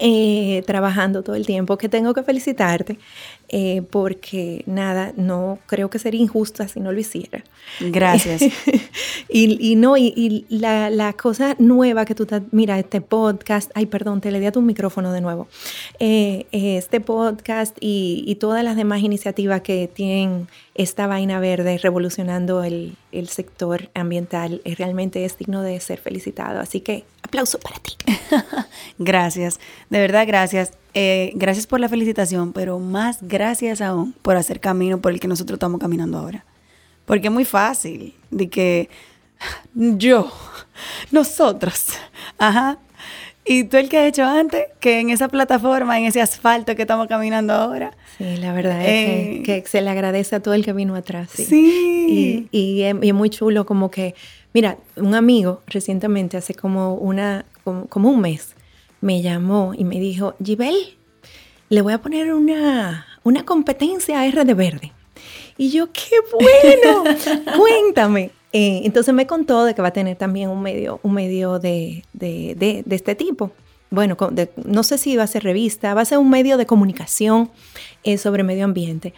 Eh, 0.00 0.62
trabajando 0.64 1.24
todo 1.24 1.34
el 1.34 1.44
tiempo, 1.44 1.76
que 1.76 1.88
tengo 1.88 2.14
que 2.14 2.22
felicitarte 2.22 3.00
eh, 3.50 3.82
porque 3.90 4.62
nada, 4.66 5.12
no 5.16 5.58
creo 5.66 5.88
que 5.88 5.98
sería 5.98 6.20
injusta 6.20 6.68
si 6.68 6.80
no 6.80 6.92
lo 6.92 7.00
hiciera. 7.00 7.42
Gracias. 7.80 8.42
y, 9.28 9.74
no, 9.76 9.96
y, 9.96 10.44
la, 10.50 11.14
cosa 11.14 11.56
nueva 11.58 12.04
que 12.04 12.14
tú 12.14 12.24
estás, 12.24 12.42
mira, 12.50 12.78
este 12.78 13.00
podcast, 13.00 13.70
ay, 13.74 13.86
perdón, 13.86 14.20
te 14.20 14.30
le 14.30 14.40
di 14.40 14.46
a 14.46 14.52
tu 14.52 14.60
micrófono 14.60 15.12
de 15.12 15.22
nuevo. 15.22 15.48
Eh, 15.98 16.46
este 16.52 17.00
podcast 17.00 17.76
y, 17.80 18.36
todas 18.38 18.62
las 18.62 18.76
demás 18.76 19.00
iniciativas 19.00 19.62
que 19.62 19.90
tienen 19.92 20.46
esta 20.74 21.08
vaina 21.08 21.40
verde 21.40 21.78
revolucionando 21.78 22.62
el, 22.62 22.96
el 23.10 23.28
sector 23.28 23.90
ambiental 23.94 24.62
realmente 24.64 25.24
es 25.24 25.38
digno 25.38 25.62
de 25.62 25.80
ser 25.80 25.98
felicitado. 25.98 26.60
Así 26.60 26.80
que 26.80 27.04
aplauso 27.28 27.58
para 27.60 27.76
ti. 27.78 27.92
gracias, 28.98 29.60
de 29.90 30.00
verdad, 30.00 30.26
gracias. 30.26 30.72
Eh, 30.94 31.30
gracias 31.34 31.66
por 31.66 31.78
la 31.78 31.88
felicitación, 31.88 32.52
pero 32.52 32.78
más 32.78 33.18
gracias 33.22 33.80
aún 33.80 34.12
por 34.14 34.36
hacer 34.36 34.58
camino 34.58 35.00
por 35.00 35.12
el 35.12 35.20
que 35.20 35.28
nosotros 35.28 35.56
estamos 35.56 35.80
caminando 35.80 36.18
ahora. 36.18 36.44
Porque 37.04 37.28
es 37.28 37.32
muy 37.32 37.44
fácil 37.44 38.14
de 38.30 38.48
que 38.48 38.88
yo, 39.74 40.32
nosotros, 41.12 41.90
ajá, 42.38 42.78
y 43.50 43.64
tú 43.64 43.78
el 43.78 43.88
que 43.88 43.96
has 43.96 44.06
hecho 44.06 44.24
antes, 44.24 44.66
que 44.78 45.00
en 45.00 45.08
esa 45.08 45.28
plataforma, 45.28 45.98
en 45.98 46.04
ese 46.04 46.20
asfalto 46.20 46.76
que 46.76 46.82
estamos 46.82 47.06
caminando 47.06 47.54
ahora. 47.54 47.96
Sí, 48.18 48.36
la 48.36 48.52
verdad 48.52 48.82
es 48.82 49.42
que, 49.42 49.56
eh, 49.56 49.64
se 49.66 49.80
le 49.80 49.88
agradece 49.88 50.36
a 50.36 50.40
todo 50.40 50.52
el 50.52 50.66
que 50.66 50.74
vino 50.74 50.94
atrás. 50.94 51.30
Sí. 51.32 52.46
Y, 52.52 52.82
es, 52.82 53.14
muy 53.14 53.30
chulo 53.30 53.64
como 53.64 53.90
que, 53.90 54.14
mira, 54.52 54.78
un 54.96 55.14
amigo 55.14 55.62
recientemente, 55.66 56.36
hace 56.36 56.54
como, 56.54 56.94
una, 56.94 57.44
como 57.88 58.10
un 58.10 58.20
mes, 58.20 58.54
me 59.00 59.22
llamó 59.22 59.74
y 59.76 59.84
me 59.84 60.00
dijo, 60.00 60.34
Gibel, 60.42 60.96
le 61.68 61.82
voy 61.82 61.92
a 61.92 62.02
poner 62.02 62.32
una, 62.32 63.06
una 63.22 63.44
competencia 63.44 64.20
a 64.20 64.26
R 64.26 64.44
de 64.44 64.54
verde. 64.54 64.92
Y 65.56 65.70
yo, 65.70 65.88
qué 65.92 66.16
bueno, 66.32 67.04
cuéntame. 67.56 68.30
Eh, 68.52 68.82
entonces 68.84 69.12
me 69.12 69.26
contó 69.26 69.64
de 69.64 69.74
que 69.74 69.82
va 69.82 69.88
a 69.88 69.92
tener 69.92 70.16
también 70.16 70.48
un 70.48 70.62
medio, 70.62 71.00
un 71.02 71.12
medio 71.12 71.58
de, 71.58 72.04
de, 72.12 72.54
de, 72.56 72.94
este 72.94 73.14
tipo. 73.14 73.52
Bueno, 73.90 74.16
no 74.64 74.82
sé 74.82 74.98
si 74.98 75.16
va 75.16 75.24
a 75.24 75.26
ser 75.26 75.44
revista, 75.44 75.94
va 75.94 76.02
a 76.02 76.04
ser 76.04 76.18
un 76.18 76.30
medio 76.30 76.56
de 76.56 76.66
comunicación 76.66 77.50
eh, 78.04 78.18
sobre 78.18 78.42
medio 78.42 78.64
ambiente. 78.64 79.14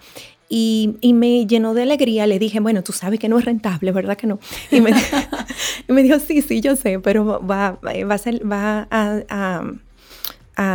Y, 0.52 0.96
y, 1.00 1.12
me 1.12 1.46
llenó 1.46 1.74
de 1.74 1.82
alegría. 1.82 2.26
Le 2.26 2.40
dije, 2.40 2.58
bueno, 2.58 2.82
tú 2.82 2.92
sabes 2.92 3.20
que 3.20 3.28
no 3.28 3.38
es 3.38 3.44
rentable, 3.44 3.92
¿verdad 3.92 4.16
que 4.16 4.26
no? 4.26 4.40
Y 4.72 4.80
me, 4.80 4.90
y 5.88 5.92
me 5.92 6.02
dijo, 6.02 6.18
sí, 6.18 6.42
sí, 6.42 6.60
yo 6.60 6.74
sé, 6.74 6.98
pero 6.98 7.24
va, 7.46 7.78
va, 7.80 8.14
a, 8.14 8.18
ser, 8.18 8.42
va 8.50 8.88
a, 8.90 9.22
a, 9.28 9.62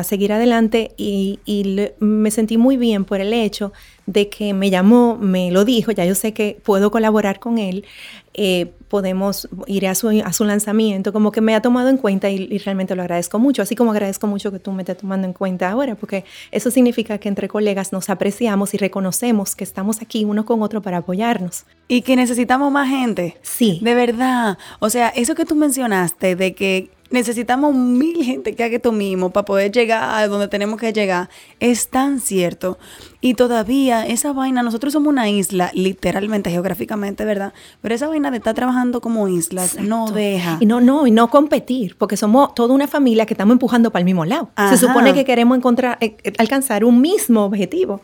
seguir 0.03 0.33
adelante 0.33 0.91
y, 0.97 1.39
y 1.45 1.89
me 1.99 2.31
sentí 2.31 2.57
muy 2.57 2.77
bien 2.77 3.05
por 3.05 3.21
el 3.21 3.33
hecho 3.33 3.71
de 4.05 4.29
que 4.29 4.53
me 4.53 4.69
llamó, 4.69 5.17
me 5.17 5.51
lo 5.51 5.65
dijo, 5.65 5.91
ya 5.91 6.05
yo 6.05 6.15
sé 6.15 6.33
que 6.33 6.59
puedo 6.63 6.91
colaborar 6.91 7.39
con 7.39 7.57
él, 7.57 7.85
eh, 8.33 8.71
podemos 8.87 9.47
ir 9.65 9.87
a 9.87 9.95
su, 9.95 10.09
a 10.09 10.33
su 10.33 10.45
lanzamiento, 10.45 11.11
como 11.11 11.31
que 11.31 11.41
me 11.41 11.55
ha 11.55 11.61
tomado 11.61 11.89
en 11.89 11.97
cuenta 11.97 12.29
y, 12.29 12.57
realmente 12.59 12.95
lo 12.95 13.01
agradezco 13.01 13.39
mucho, 13.39 13.61
así 13.61 13.75
como 13.75 13.91
agradezco 13.91 14.27
mucho 14.27 14.51
que 14.51 14.59
tú 14.59 14.71
me 14.71 14.83
estés 14.83 14.97
tomando 14.97 15.25
en 15.25 15.33
cuenta 15.33 15.69
ahora, 15.69 15.95
porque 15.95 16.23
eso 16.51 16.69
significa 16.69 17.17
que 17.17 17.29
entre 17.29 17.47
colegas 17.47 17.93
nos 17.93 18.09
apreciamos 18.09 18.73
y 18.73 18.77
reconocemos 18.77 19.55
que 19.55 19.63
estamos 19.63 20.01
aquí 20.01 20.23
uno 20.23 20.45
con 20.45 20.61
otro 20.61 20.81
para 20.81 20.97
apoyarnos. 20.97 21.65
Y 21.87 22.01
que 22.01 22.15
necesitamos 22.15 22.71
más 22.71 22.89
gente. 22.89 23.37
Sí. 23.41 23.79
De 23.81 23.95
verdad. 23.95 24.57
O 24.79 24.89
sea, 24.89 25.09
eso 25.09 25.35
que 25.35 25.45
tú 25.45 25.55
mencionaste 25.55 26.35
de 26.35 26.55
que 26.55 26.89
necesitamos 27.09 27.75
mil 27.75 28.23
gente 28.23 28.55
que 28.55 28.63
haga 28.63 28.75
esto 28.75 28.91
mismo 28.91 29.31
para 29.31 29.45
poder 29.45 29.71
llegar 29.71 30.15
a 30.15 30.27
donde 30.27 30.47
tenemos 30.47 30.79
que 30.79 30.91
llegar. 30.93 31.29
Es 31.59 31.87
tan 31.89 32.19
cierto. 32.19 32.77
Y 33.25 33.33
todavía 33.33 34.05
esa 34.05 34.33
vaina, 34.33 34.61
nosotros 34.61 34.93
somos 34.93 35.09
una 35.09 35.27
isla, 35.27 35.71
literalmente, 35.73 36.51
geográficamente, 36.51 37.25
¿verdad? 37.25 37.53
Pero 37.81 37.95
esa 37.95 38.07
vaina 38.07 38.29
de 38.29 38.37
estar 38.37 38.53
trabajando 38.53 39.01
como 39.01 39.27
islas 39.27 39.79
no 39.79 40.11
deja. 40.11 40.57
Y 40.59 40.67
no, 40.67 40.79
no, 40.79 41.07
y 41.07 41.11
no 41.11 41.31
competir, 41.31 41.95
porque 41.97 42.17
somos 42.17 42.53
toda 42.53 42.75
una 42.75 42.87
familia 42.87 43.25
que 43.25 43.33
estamos 43.33 43.53
empujando 43.53 43.89
para 43.89 44.01
el 44.01 44.05
mismo 44.05 44.25
lado. 44.25 44.51
Se 44.69 44.77
supone 44.77 45.15
que 45.15 45.25
queremos 45.25 45.57
encontrar, 45.57 45.97
eh, 46.01 46.17
eh, 46.23 46.33
alcanzar 46.37 46.85
un 46.85 47.01
mismo 47.01 47.45
objetivo. 47.45 48.03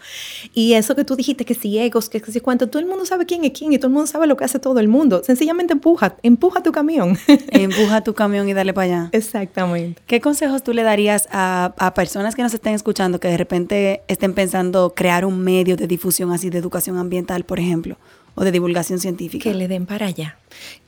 Y 0.56 0.74
eso 0.74 0.96
que 0.96 1.06
tú 1.06 1.16
dijiste, 1.16 1.46
que 1.46 1.54
si 1.54 1.78
egos, 1.78 2.10
que 2.10 2.20
si 2.20 2.40
cuánto, 2.40 2.68
todo 2.68 2.80
el 2.80 2.88
mundo 2.88 3.06
sabe 3.06 3.28
quién 3.28 3.46
es 3.46 3.52
quién 3.52 3.74
y 3.74 3.78
todo 3.78 3.90
el 3.90 3.94
mundo 3.94 4.08
sabe 4.08 4.26
lo 4.26 4.36
que 4.36 4.46
hace 4.46 4.58
todo 4.58 4.80
el 4.80 4.88
mundo. 4.88 5.22
Sencillamente 5.24 5.74
empuja, 5.74 6.16
empuja 6.24 6.64
tu 6.64 6.72
camión. 6.72 7.16
empuja 7.52 8.02
tu 8.02 8.16
camión 8.16 8.50
y 8.50 8.56
dale 8.56 8.74
para 8.74 8.86
allá. 8.86 9.10
Exactamente. 9.12 10.02
¿Qué 10.08 10.20
consejos 10.20 10.64
tú 10.64 10.74
le 10.74 10.82
darías 10.82 11.30
a, 11.32 11.76
a 11.78 11.94
personas 11.94 12.34
que 12.34 12.42
nos 12.42 12.56
estén 12.56 12.74
escuchando 12.74 13.20
que 13.20 13.28
de 13.28 13.38
repente 13.38 14.02
estén 14.08 14.34
pensando 14.34 14.96
crear 14.96 15.11
un 15.26 15.42
medio 15.42 15.76
de 15.76 15.88
difusión 15.88 16.32
así 16.32 16.50
de 16.50 16.58
educación 16.58 16.98
ambiental, 16.98 17.44
por 17.44 17.60
ejemplo, 17.60 17.98
o 18.36 18.44
de 18.44 18.52
divulgación 18.52 19.00
científica. 19.00 19.44
Que 19.44 19.56
le 19.56 19.68
den 19.68 19.86
para 19.86 20.08
allá, 20.08 20.38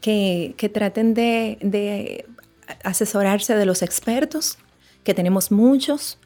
que, 0.02 0.54
que 0.58 0.70
traten 0.70 1.14
de, 1.14 1.58
de, 1.62 2.26
asesorarse 2.84 3.56
de 3.56 3.66
los 3.66 3.82
expertos, 3.82 4.58
que 5.04 5.14
tenemos 5.14 5.52
muchos, 5.52 6.18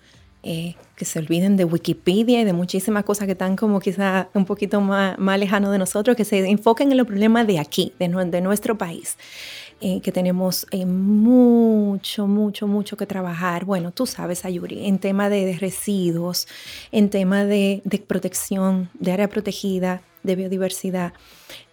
eh, 0.43 0.75
que 0.95 1.05
se 1.05 1.19
olviden 1.19 1.57
de 1.57 1.65
Wikipedia 1.65 2.41
y 2.41 2.43
de 2.45 2.53
muchísimas 2.53 3.03
cosas 3.03 3.25
que 3.25 3.33
están 3.33 3.55
como 3.55 3.79
quizá 3.79 4.29
un 4.33 4.45
poquito 4.45 4.81
más, 4.81 5.17
más 5.17 5.39
lejanos 5.39 5.71
de 5.71 5.77
nosotros, 5.77 6.15
que 6.15 6.25
se 6.25 6.47
enfoquen 6.49 6.91
en 6.91 6.97
los 6.97 7.07
problemas 7.07 7.47
de 7.47 7.59
aquí, 7.59 7.93
de, 7.99 8.07
de 8.07 8.41
nuestro 8.41 8.77
país. 8.77 9.17
Eh, 9.79 10.01
que 10.01 10.11
tenemos 10.11 10.65
eh, 10.71 10.87
mucho, 10.87 12.25
mucho, 12.25 12.65
mucho 12.65 12.97
que 12.97 13.05
trabajar. 13.05 13.63
Bueno, 13.63 13.91
tú 13.91 14.07
sabes, 14.07 14.43
Ayuri, 14.43 14.87
en 14.87 14.97
tema 14.97 15.29
de, 15.29 15.55
residuos, 15.59 16.47
en 16.91 17.11
tema 17.11 17.45
de, 17.45 17.83
protección, 18.07 18.89
de 18.95 19.11
área 19.11 19.29
protegida, 19.29 20.01
de 20.23 20.35
biodiversidad, 20.35 21.13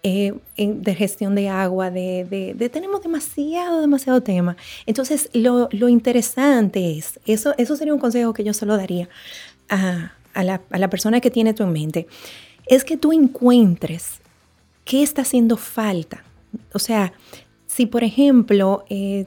eh, 0.02 0.34
de 0.58 0.94
gestión 0.94 1.34
de 1.34 1.48
agua, 1.48 1.90
de, 1.90 2.54
tenemos 2.70 3.02
demasiado, 3.02 3.80
demasiado 3.80 4.22
tema. 4.22 4.58
Entonces, 4.84 5.30
lo, 5.32 5.70
interesante 5.88 6.98
es, 6.98 7.18
eso, 7.24 7.54
eso 7.56 7.74
sería 7.74 7.94
un 7.94 8.00
consejo 8.00 8.34
que 8.34 8.44
yo 8.44 8.52
solo 8.52 8.76
daría 8.76 9.08
a, 9.70 10.12
la, 10.42 10.60
a 10.68 10.78
la 10.78 10.90
persona 10.90 11.22
que 11.22 11.30
tiene 11.30 11.54
tú 11.54 11.62
en 11.62 11.72
mente, 11.72 12.06
es 12.66 12.84
que 12.84 12.98
tú 12.98 13.14
encuentres 13.14 14.20
qué 14.84 15.02
está 15.02 15.22
haciendo 15.22 15.56
falta. 15.56 16.22
O 16.72 16.78
sea, 16.78 17.12
si, 17.74 17.87
por 17.87 18.04
ejemplo, 18.04 18.84
eh, 18.88 19.26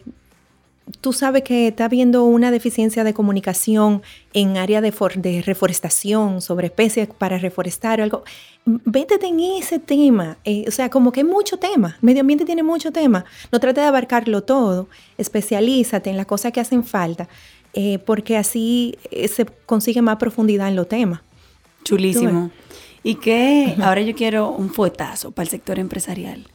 tú 1.02 1.12
sabes 1.12 1.44
que 1.44 1.68
está 1.68 1.84
habiendo 1.84 2.24
una 2.24 2.50
deficiencia 2.50 3.04
de 3.04 3.14
comunicación 3.14 4.02
en 4.32 4.56
área 4.56 4.80
de, 4.80 5.44
reforestación, 5.46 6.42
sobre 6.42 6.68
especies 6.68 7.10
para 7.10 7.40
reforestar 7.40 8.00
o 8.00 8.04
algo, 8.04 8.24
vétete 8.64 9.28
en 9.28 9.42
ese 9.42 9.80
tema. 9.80 10.38
Eh, 10.46 10.64
o 10.66 10.72
sea, 10.72 10.90
como 10.90 11.12
que 11.12 11.20
hay 11.20 11.26
mucho 11.26 11.58
tema. 11.58 11.98
medio 12.02 12.22
ambiente 12.22 12.46
tiene 12.46 12.64
mucho 12.64 12.94
tema. 12.94 13.26
No 13.52 13.60
trate 13.60 13.82
de 13.82 13.88
abarcarlo 13.88 14.42
todo. 14.44 14.88
Especialízate 15.18 16.10
en 16.10 16.16
las 16.16 16.26
cosas 16.26 16.54
que 16.54 16.62
hacen 16.62 16.86
falta, 16.86 17.28
eh, 17.74 18.00
porque 18.00 18.38
así 18.38 18.98
se 19.30 19.46
consigue 19.66 20.02
más 20.02 20.16
profundidad 20.16 20.70
en 20.70 20.78
los 20.78 20.88
temas. 20.88 21.20
Chulísimo. 21.84 22.50
Y 23.08 23.16
que 23.16 23.74
ahora 23.82 24.02
yo 24.02 24.14
quiero 24.16 24.50
un 24.50 24.70
fuetazo 24.70 25.32
para 25.32 25.46
el 25.46 25.50
sector 25.50 25.80
empresarial. 25.80 26.46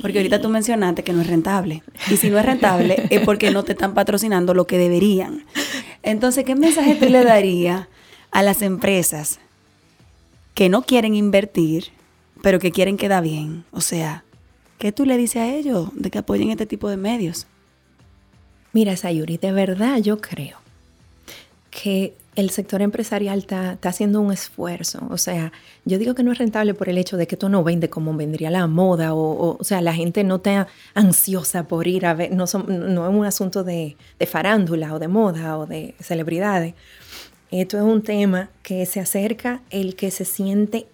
Porque 0.00 0.16
ahorita 0.16 0.40
tú 0.40 0.48
mencionaste 0.48 1.04
que 1.04 1.12
no 1.12 1.20
es 1.20 1.26
rentable. 1.26 1.82
Y 2.10 2.16
si 2.16 2.30
no 2.30 2.38
es 2.38 2.46
rentable 2.46 3.06
es 3.10 3.20
porque 3.26 3.50
no 3.50 3.62
te 3.62 3.72
están 3.72 3.92
patrocinando 3.92 4.54
lo 4.54 4.66
que 4.66 4.78
deberían. 4.78 5.44
Entonces, 6.02 6.44
¿qué 6.44 6.54
mensaje 6.54 6.94
tú 6.94 7.10
le 7.10 7.22
darías 7.22 7.88
a 8.30 8.42
las 8.42 8.62
empresas 8.62 9.38
que 10.54 10.70
no 10.70 10.80
quieren 10.80 11.14
invertir, 11.14 11.88
pero 12.40 12.58
que 12.58 12.72
quieren 12.72 12.96
quedar 12.96 13.22
bien? 13.22 13.66
O 13.70 13.82
sea, 13.82 14.24
¿qué 14.78 14.92
tú 14.92 15.04
le 15.04 15.18
dices 15.18 15.42
a 15.42 15.54
ellos 15.54 15.90
de 15.92 16.10
que 16.10 16.20
apoyen 16.20 16.48
este 16.48 16.64
tipo 16.64 16.88
de 16.88 16.96
medios? 16.96 17.46
Mira, 18.72 18.96
Sayuri, 18.96 19.36
de 19.36 19.52
verdad 19.52 19.98
yo 19.98 20.22
creo 20.22 20.56
que 21.70 22.14
el 22.38 22.50
sector 22.50 22.82
empresarial 22.82 23.40
está, 23.40 23.76
haciendo 23.82 24.20
un 24.20 24.32
esfuerzo. 24.32 25.04
O 25.10 25.18
sea, 25.18 25.50
yo 25.84 25.98
digo 25.98 26.14
que 26.14 26.22
no 26.22 26.30
es 26.30 26.38
rentable 26.38 26.72
por 26.72 26.88
el 26.88 26.96
hecho 26.96 27.16
de 27.16 27.26
que 27.26 27.36
tú 27.36 27.48
no 27.48 27.64
vende 27.64 27.90
como 27.90 28.14
vendría 28.14 28.48
la 28.48 28.68
moda, 28.68 29.12
o, 29.12 29.56
o, 29.58 29.64
sea, 29.64 29.80
la 29.80 29.92
gente 29.92 30.22
no 30.22 30.36
está 30.36 30.68
ansiosa 30.94 31.66
por 31.66 31.88
ir 31.88 32.06
a 32.06 32.14
ver, 32.14 32.30
no, 32.30 32.44
no 32.68 33.08
es 33.08 33.14
un 33.14 33.24
asunto 33.24 33.64
de, 33.64 33.96
farándula 34.24 34.94
o 34.94 35.00
de 35.00 35.08
moda 35.08 35.58
o 35.58 35.66
de 35.66 35.96
celebridades. 35.98 36.74
Esto 37.50 37.76
es 37.76 37.82
un 37.82 38.02
tema 38.02 38.50
que 38.62 38.86
se 38.86 39.00
acerca 39.00 39.60
el 39.70 39.96
que 39.96 40.12
se 40.12 40.24
siente 40.24 40.86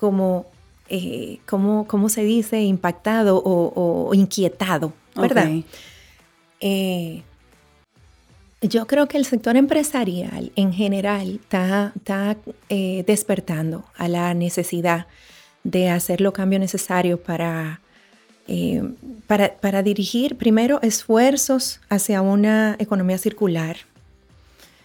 como, 0.00 0.46
eh, 0.88 1.38
como 1.46 1.86
¿cómo 1.86 2.08
se 2.08 2.24
dice? 2.24 2.62
Impactado 2.62 3.40
o, 3.44 4.12
inquietado, 4.12 4.92
¿verdad? 5.14 5.50
Eh, 6.58 7.22
yo 8.60 8.86
creo 8.86 9.06
que 9.06 9.18
el 9.18 9.24
sector 9.24 9.56
empresarial 9.56 10.52
en 10.56 10.72
general 10.72 11.40
está, 11.42 11.92
eh, 12.68 13.04
despertando 13.06 13.84
a 13.96 14.08
la 14.08 14.34
necesidad 14.34 15.06
de 15.62 15.90
hacer 15.90 16.20
los 16.20 16.32
cambios 16.32 16.60
necesarios 16.60 17.20
para, 17.20 17.80
eh, 18.48 18.82
para, 19.26 19.56
para, 19.56 19.82
dirigir 19.82 20.36
primero 20.36 20.80
esfuerzos 20.82 21.80
hacia 21.88 22.20
una 22.20 22.76
economía 22.78 23.18
circular. 23.18 23.76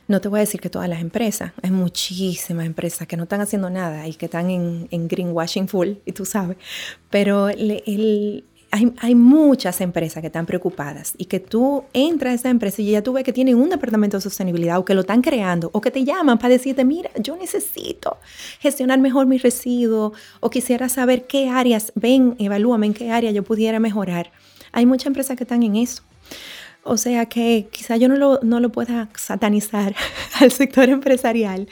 No 0.08 0.20
te 0.20 0.28
voy 0.28 0.40
a 0.40 0.42
decir 0.42 0.60
que 0.60 0.70
todas 0.70 0.90
las 0.90 1.00
empresas, 1.00 1.54
hay 1.62 1.72
muchísimas 1.72 2.66
empresas 2.66 3.08
que 3.08 3.16
no 3.16 3.24
están 3.24 3.42
haciendo 3.42 3.70
nada 3.70 4.08
y 4.08 4.14
que 4.14 4.26
están 4.26 4.50
en 4.50 5.08
greenwashing 5.08 5.68
full, 5.68 5.94
y 6.06 6.12
tú 6.12 6.26
sabes, 6.26 6.58
pero 7.10 7.48
el, 7.50 8.44
hay, 8.74 9.14
muchas 9.14 9.82
empresas 9.82 10.22
que 10.22 10.28
están 10.28 10.48
preocupadas 10.48 11.14
y 11.18 11.26
que 11.26 11.40
tú 11.40 11.84
entras 11.94 12.32
a 12.32 12.36
esa 12.36 12.50
empresa 12.50 12.82
y 12.82 12.92
ya 12.92 13.04
tú 13.04 13.14
ves 13.14 13.24
que 13.24 13.32
tienen 13.32 13.56
un 13.56 13.70
departamento 13.70 14.18
de 14.18 14.22
sostenibilidad 14.22 14.80
o 14.80 14.86
que 14.86 14.96
lo 14.96 15.02
están 15.02 15.22
creando 15.22 15.70
o 15.74 15.82
que 15.82 15.92
te 15.92 16.04
llaman 16.04 16.40
para 16.40 16.54
decirte, 16.54 16.84
mira, 16.84 17.12
yo 17.20 17.36
necesito 17.36 18.18
gestionar 18.60 19.00
mejor 19.00 19.28
mis 19.28 19.44
residuos 19.44 20.18
o 20.40 20.50
quisiera 20.50 20.90
saber 20.90 21.28
qué 21.28 21.50
áreas, 21.50 21.92
ven, 21.96 22.36
evalúame 22.40 22.88
en 22.88 22.94
qué 22.96 23.12
área 23.12 23.30
yo 23.30 23.44
pudiera 23.44 23.80
mejorar. 23.80 24.32
Hay 24.72 24.88
muchas 24.88 25.08
empresas 25.08 25.38
que 25.38 25.44
están 25.44 25.62
en 25.62 25.76
eso. 25.76 26.02
O 26.84 26.98
sea 26.98 27.28
que 27.28 27.70
quizá 27.72 27.96
yo 27.96 28.10
no 28.10 28.16
lo, 28.16 28.40
no 28.42 28.60
lo 28.60 28.72
pueda 28.72 29.10
satanizar 29.16 29.96
al 30.40 30.52
sector 30.52 30.90
empresarial 30.90 31.70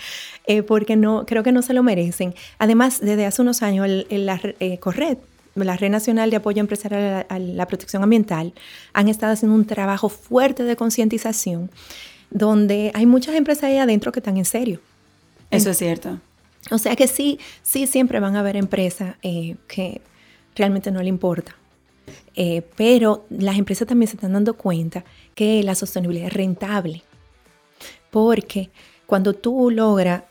eh, 0.48 0.64
porque 0.64 0.96
no, 0.96 1.26
creo 1.26 1.44
que 1.44 1.52
no 1.52 1.62
se 1.62 1.74
lo 1.74 1.84
merecen. 1.84 2.34
Además, 2.60 3.00
desde 3.02 3.26
hace 3.26 3.42
unos 3.42 3.62
años, 3.62 3.88
el, 3.88 4.26
la 4.26 4.40
eh, 4.60 4.80
la 5.56 5.78
Red 5.78 5.92
Nacional 5.92 6.30
de 6.30 6.38
Apoyo 6.38 6.60
Empresarial 6.60 7.26
a 7.28 7.40
la 7.40 7.68
Protección 7.68 8.04
Ambiental 8.04 8.54
han 8.94 9.08
estado 9.08 9.34
haciendo 9.34 9.56
un 9.56 9.66
trabajo 9.66 10.10
fuerte 10.10 10.64
de 10.64 10.76
concientización 10.76 11.70
donde 12.30 12.92
hay 12.94 13.06
muchas 13.06 13.36
empresas 13.36 13.66
ahí 13.66 13.78
adentro 13.78 14.12
que 14.12 14.20
están 14.20 14.38
en 14.38 14.46
serio. 14.46 14.80
Eso 15.50 15.72
es 15.72 15.78
cierto. 15.78 16.20
O 16.70 16.78
sea 16.78 16.96
que 16.96 17.08
sí, 17.08 17.40
sí 17.62 17.88
siempre 17.88 18.20
van 18.20 18.36
a 18.36 18.40
haber 18.40 18.56
empresas 18.56 19.16
eh, 19.22 19.56
que 19.68 20.02
realmente 20.56 20.92
no 20.92 21.02
le 21.02 21.10
importa. 21.10 21.56
Eh, 22.36 22.62
pero 22.78 23.26
las 23.30 23.58
empresas 23.58 23.88
también 23.88 24.08
se 24.08 24.16
están 24.16 24.34
dando 24.34 24.54
cuenta 24.56 25.04
que 25.36 25.62
la 25.64 25.76
sostenibilidad 25.76 26.28
es 26.28 26.34
rentable. 26.34 27.04
Porque 28.10 28.70
cuando 29.06 29.34
tú 29.34 29.70
logras 29.72 30.24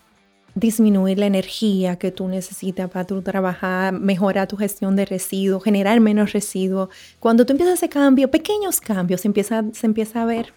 disminuir 0.55 1.19
la 1.19 1.27
energía 1.27 1.97
que 1.97 2.11
tú 2.11 2.29
necesitas 2.29 2.91
para 2.91 3.07
tu 3.07 3.23
trabajar, 3.23 3.93
mejorar 3.93 4.49
tu 4.49 4.57
gestión 4.57 4.97
de 4.97 5.05
residuos, 5.05 5.63
generar 5.63 6.01
menos 6.01 6.33
residuos. 6.33 6.89
Cuando 7.19 7.47
tú 7.47 7.53
empiezas 7.53 7.75
ese 7.75 7.89
cambio, 7.89 8.31
pequeños 8.31 8.81
cambios, 8.81 9.21
se 9.23 9.29
empieza, 9.29 9.65
se 9.73 9.87
empieza 9.87 10.23
a 10.23 10.25
ver, 10.25 10.53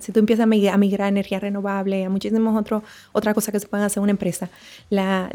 si 0.00 0.12
tú 0.12 0.20
empiezas 0.20 0.44
a 0.44 0.46
migrar, 0.46 1.02
a 1.02 1.08
energía 1.08 1.40
renovable, 1.40 2.04
a 2.04 2.10
muchísimas 2.10 2.64
otras 3.12 3.34
cosas 3.34 3.52
que 3.52 3.60
se 3.60 3.66
pueden 3.66 3.86
hacer 3.86 3.98
en 3.98 4.04
una 4.04 4.12
empresa, 4.12 4.50
la, 4.88 5.30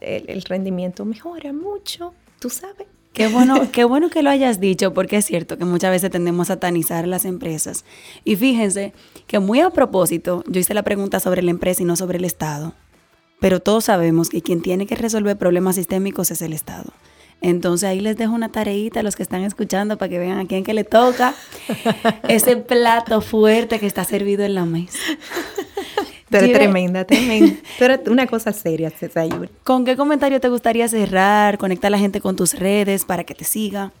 el, 0.00 0.24
el 0.28 0.42
rendimiento 0.42 1.04
mejora 1.04 1.52
mucho, 1.52 2.14
tú 2.40 2.50
sabes. 2.50 2.86
Qué 3.12 3.28
bueno, 3.28 3.68
qué 3.72 3.84
bueno 3.84 4.10
que 4.10 4.22
lo 4.22 4.28
hayas 4.28 4.60
dicho, 4.60 4.92
porque 4.92 5.16
es 5.16 5.24
cierto 5.24 5.56
que 5.56 5.64
muchas 5.64 5.90
veces 5.90 6.10
tendemos 6.10 6.50
a 6.50 6.54
satanizar 6.54 7.08
las 7.08 7.24
empresas. 7.24 7.86
Y 8.24 8.36
fíjense 8.36 8.92
que 9.26 9.38
muy 9.38 9.60
a 9.60 9.70
propósito, 9.70 10.44
yo 10.46 10.60
hice 10.60 10.74
la 10.74 10.82
pregunta 10.82 11.18
sobre 11.18 11.42
la 11.42 11.50
empresa 11.50 11.82
y 11.82 11.86
no 11.86 11.96
sobre 11.96 12.18
el 12.18 12.26
Estado 12.26 12.74
pero 13.40 13.60
todos 13.60 13.84
sabemos 13.84 14.28
que 14.28 14.42
quien 14.42 14.62
tiene 14.62 14.86
que 14.86 14.96
resolver 14.96 15.36
problemas 15.36 15.76
sistémicos 15.76 16.30
es 16.30 16.42
el 16.42 16.52
Estado. 16.52 16.92
Entonces 17.42 17.88
ahí 17.88 18.00
les 18.00 18.16
dejo 18.16 18.34
una 18.34 18.50
tareita 18.50 19.00
a 19.00 19.02
los 19.02 19.14
que 19.14 19.22
están 19.22 19.42
escuchando 19.42 19.98
para 19.98 20.08
que 20.08 20.18
vean 20.18 20.38
a 20.38 20.46
quién 20.46 20.64
que 20.64 20.74
le 20.74 20.84
toca 20.84 21.34
ese 22.28 22.56
plato 22.56 23.20
fuerte 23.20 23.78
que 23.78 23.86
está 23.86 24.04
servido 24.04 24.44
en 24.44 24.54
la 24.54 24.64
mesa. 24.64 24.98
Pero 26.28 26.52
tremenda, 26.52 27.04
tremenda. 27.04 27.56
Pero 27.78 28.00
una 28.10 28.26
cosa 28.26 28.52
seria, 28.52 28.90
Sayuri. 28.90 29.48
¿Con 29.62 29.84
qué 29.84 29.96
comentario 29.96 30.40
te 30.40 30.48
gustaría 30.48 30.88
cerrar? 30.88 31.58
Conecta 31.58 31.86
a 31.86 31.90
la 31.90 31.98
gente 31.98 32.20
con 32.20 32.34
tus 32.36 32.54
redes 32.54 33.04
para 33.04 33.24
que 33.24 33.34
te 33.34 33.44
siga. 33.44 33.92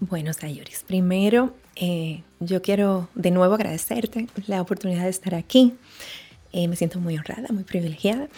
Bueno, 0.00 0.32
Sayuris, 0.32 0.84
primero 0.86 1.54
eh, 1.74 2.22
yo 2.40 2.62
quiero 2.62 3.08
de 3.14 3.30
nuevo 3.30 3.54
agradecerte 3.54 4.26
la 4.46 4.62
oportunidad 4.62 5.04
de 5.04 5.10
estar 5.10 5.34
aquí. 5.34 5.74
Eh, 6.56 6.68
me 6.68 6.76
siento 6.76 6.98
muy 7.00 7.18
honrada, 7.18 7.48
muy 7.52 7.64
privilegiada. 7.64 8.28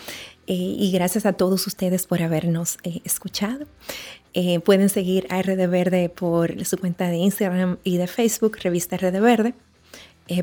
Eh, 0.48 0.54
y 0.54 0.90
gracias 0.90 1.24
a 1.24 1.34
todos 1.34 1.64
ustedes 1.68 2.04
por 2.08 2.20
habernos 2.20 2.78
eh, 2.82 3.00
escuchado. 3.04 3.64
pueden 4.64 4.88
seguir 4.88 5.28
a 5.30 5.40
RD 5.40 5.68
Verde 5.68 6.08
por 6.08 6.64
su 6.64 6.78
cuenta 6.78 7.06
de 7.08 7.16
Instagram 7.16 7.78
y 7.84 7.96
de 7.96 8.08
Facebook, 8.08 8.58
Revista 8.60 8.96
RD 8.96 9.20
Verde. 9.20 9.54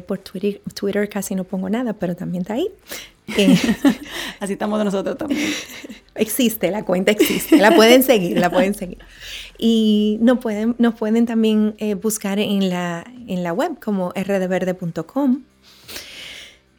por 0.07 0.19
Twitter, 0.19 0.61
Twitter 0.73 1.09
casi 1.09 1.35
no 1.35 1.43
pongo 1.43 1.69
nada, 1.69 1.91
pero 1.91 2.15
también 2.15 2.43
está 2.43 2.53
ahí. 2.53 2.69
Así 4.39 4.53
estamos 4.53 4.83
nosotros 4.83 5.17
también. 5.17 5.41
Existe, 6.15 6.71
la 6.71 6.85
cuenta 6.85 7.11
existe, 7.11 7.57
la 7.57 7.75
pueden 7.75 8.01
seguir, 8.01 8.39
la 8.39 8.49
pueden 8.49 8.73
seguir. 8.73 8.99
Y 9.57 10.17
nos 10.21 10.39
pueden, 10.39 10.73
nos 10.77 10.95
pueden 10.95 11.25
también 11.25 11.75
buscar 12.01 12.39
en 12.39 12.69
la, 12.69 13.05
en 13.27 13.43
la 13.43 13.51
web 13.51 13.77
como 13.81 14.13
rdverde.com 14.15 15.41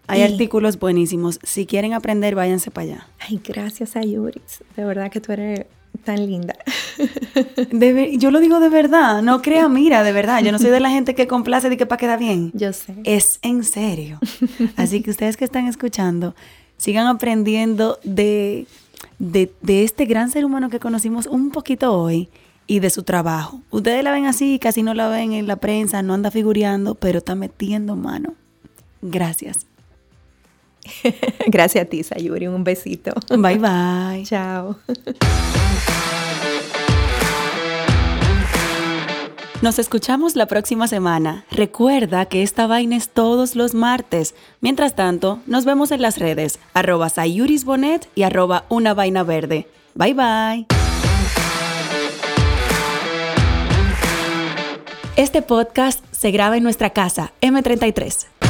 hay 0.07 0.23
artículos 0.23 0.79
buenísimos. 0.79 1.38
Si 1.42 1.66
quieren 1.66 1.92
aprender, 1.92 2.35
váyanse 2.35 2.71
para 2.71 2.85
allá. 2.85 3.07
Ay, 3.19 3.40
gracias, 3.42 3.97
Ayuris. 3.97 4.62
De 4.77 4.85
verdad 4.85 5.11
que 5.11 5.21
tú 5.21 5.33
eres 5.33 5.66
tan 6.05 6.27
linda. 6.27 6.55
yo 8.19 8.31
lo 8.31 8.40
digo 8.40 8.61
de 8.61 8.69
verdad. 8.69 9.23
No 9.23 9.42
crea, 9.42 9.69
mira, 9.69 10.03
de 10.03 10.12
verdad. 10.12 10.42
Yo 10.42 10.53
no 10.53 10.59
soy 10.59 10.71
de 10.71 10.81
la 10.81 10.90
gente 10.90 11.14
que 11.14 11.27
complace 11.27 11.69
de 11.69 11.77
que 11.77 11.87
para 11.87 11.99
quedar 11.99 12.19
bien. 12.19 12.53
Yo 12.55 12.73
sé. 12.73 12.95
Es 13.05 13.38
en 13.42 13.64
serio. 13.64 14.19
Así 14.77 15.03
que 15.03 15.11
ustedes 15.11 15.37
que 15.37 15.45
están 15.45 15.66
escuchando, 15.66 16.35
sigan 16.77 17.07
aprendiendo 17.07 17.99
de, 18.05 18.66
de, 19.19 19.53
de 19.62 19.85
este 19.85 20.05
gran 20.05 20.31
ser 20.31 20.45
humano 20.45 20.69
que 20.69 20.81
conocimos 20.81 21.27
un 21.27 21.51
poquito 21.51 21.92
hoy 21.92 22.29
y 22.66 22.81
de 22.81 22.90
su 22.90 23.03
trabajo. 23.03 23.61
Ustedes 23.71 24.03
la 24.03 24.12
ven 24.12 24.27
así, 24.27 24.59
casi 24.59 24.83
no 24.83 24.95
la 24.95 25.09
ven 25.09 25.33
en 25.33 25.47
la 25.47 25.57
prensa, 25.57 26.03
no 26.03 26.14
anda 26.14 26.31
figureando, 26.31 26.95
pero 26.95 27.19
está 27.19 27.35
metiendo 27.35 27.97
mano. 27.97 28.35
Gracias. 29.03 29.66
Gracias 31.46 31.85
a 31.85 31.88
ti, 31.88 32.03
Sayuri. 32.03 32.46
Un 32.46 32.64
besito. 32.64 33.12
Bye 33.29 33.59
bye. 33.59 34.22
Chao. 34.25 34.77
Nos 39.62 39.79
escuchamos 39.79 40.37
la 40.37 40.46
próxima 40.46 40.87
semana. 40.87 41.44
Recuerda 41.51 42.27
que 42.27 42.42
esta 42.42 42.66
vaina 42.66 42.96
es 42.96 43.09
todos 43.09 43.57
los 43.57 43.75
martes. 43.75 44.35
Mientras 44.61 44.94
tanto, 44.94 45.40
nos 45.46 45.64
vemos 45.64 45.90
en 45.92 46.03
las 46.03 46.18
redes, 46.18 46.59
arroba 46.75 47.09
sayurisbonet 47.09 48.07
y 48.14 48.25
arroba 48.25 48.64
una 48.68 48.92
vaina 48.92 49.22
verde. 49.22 49.66
Bye 49.94 50.14
bye. 50.14 50.66
Este 55.16 55.40
podcast 55.40 56.05
se 56.11 56.31
graba 56.31 56.59
en 56.59 56.62
nuestra 56.62 56.90
casa, 56.90 57.33
M33. 57.40 58.45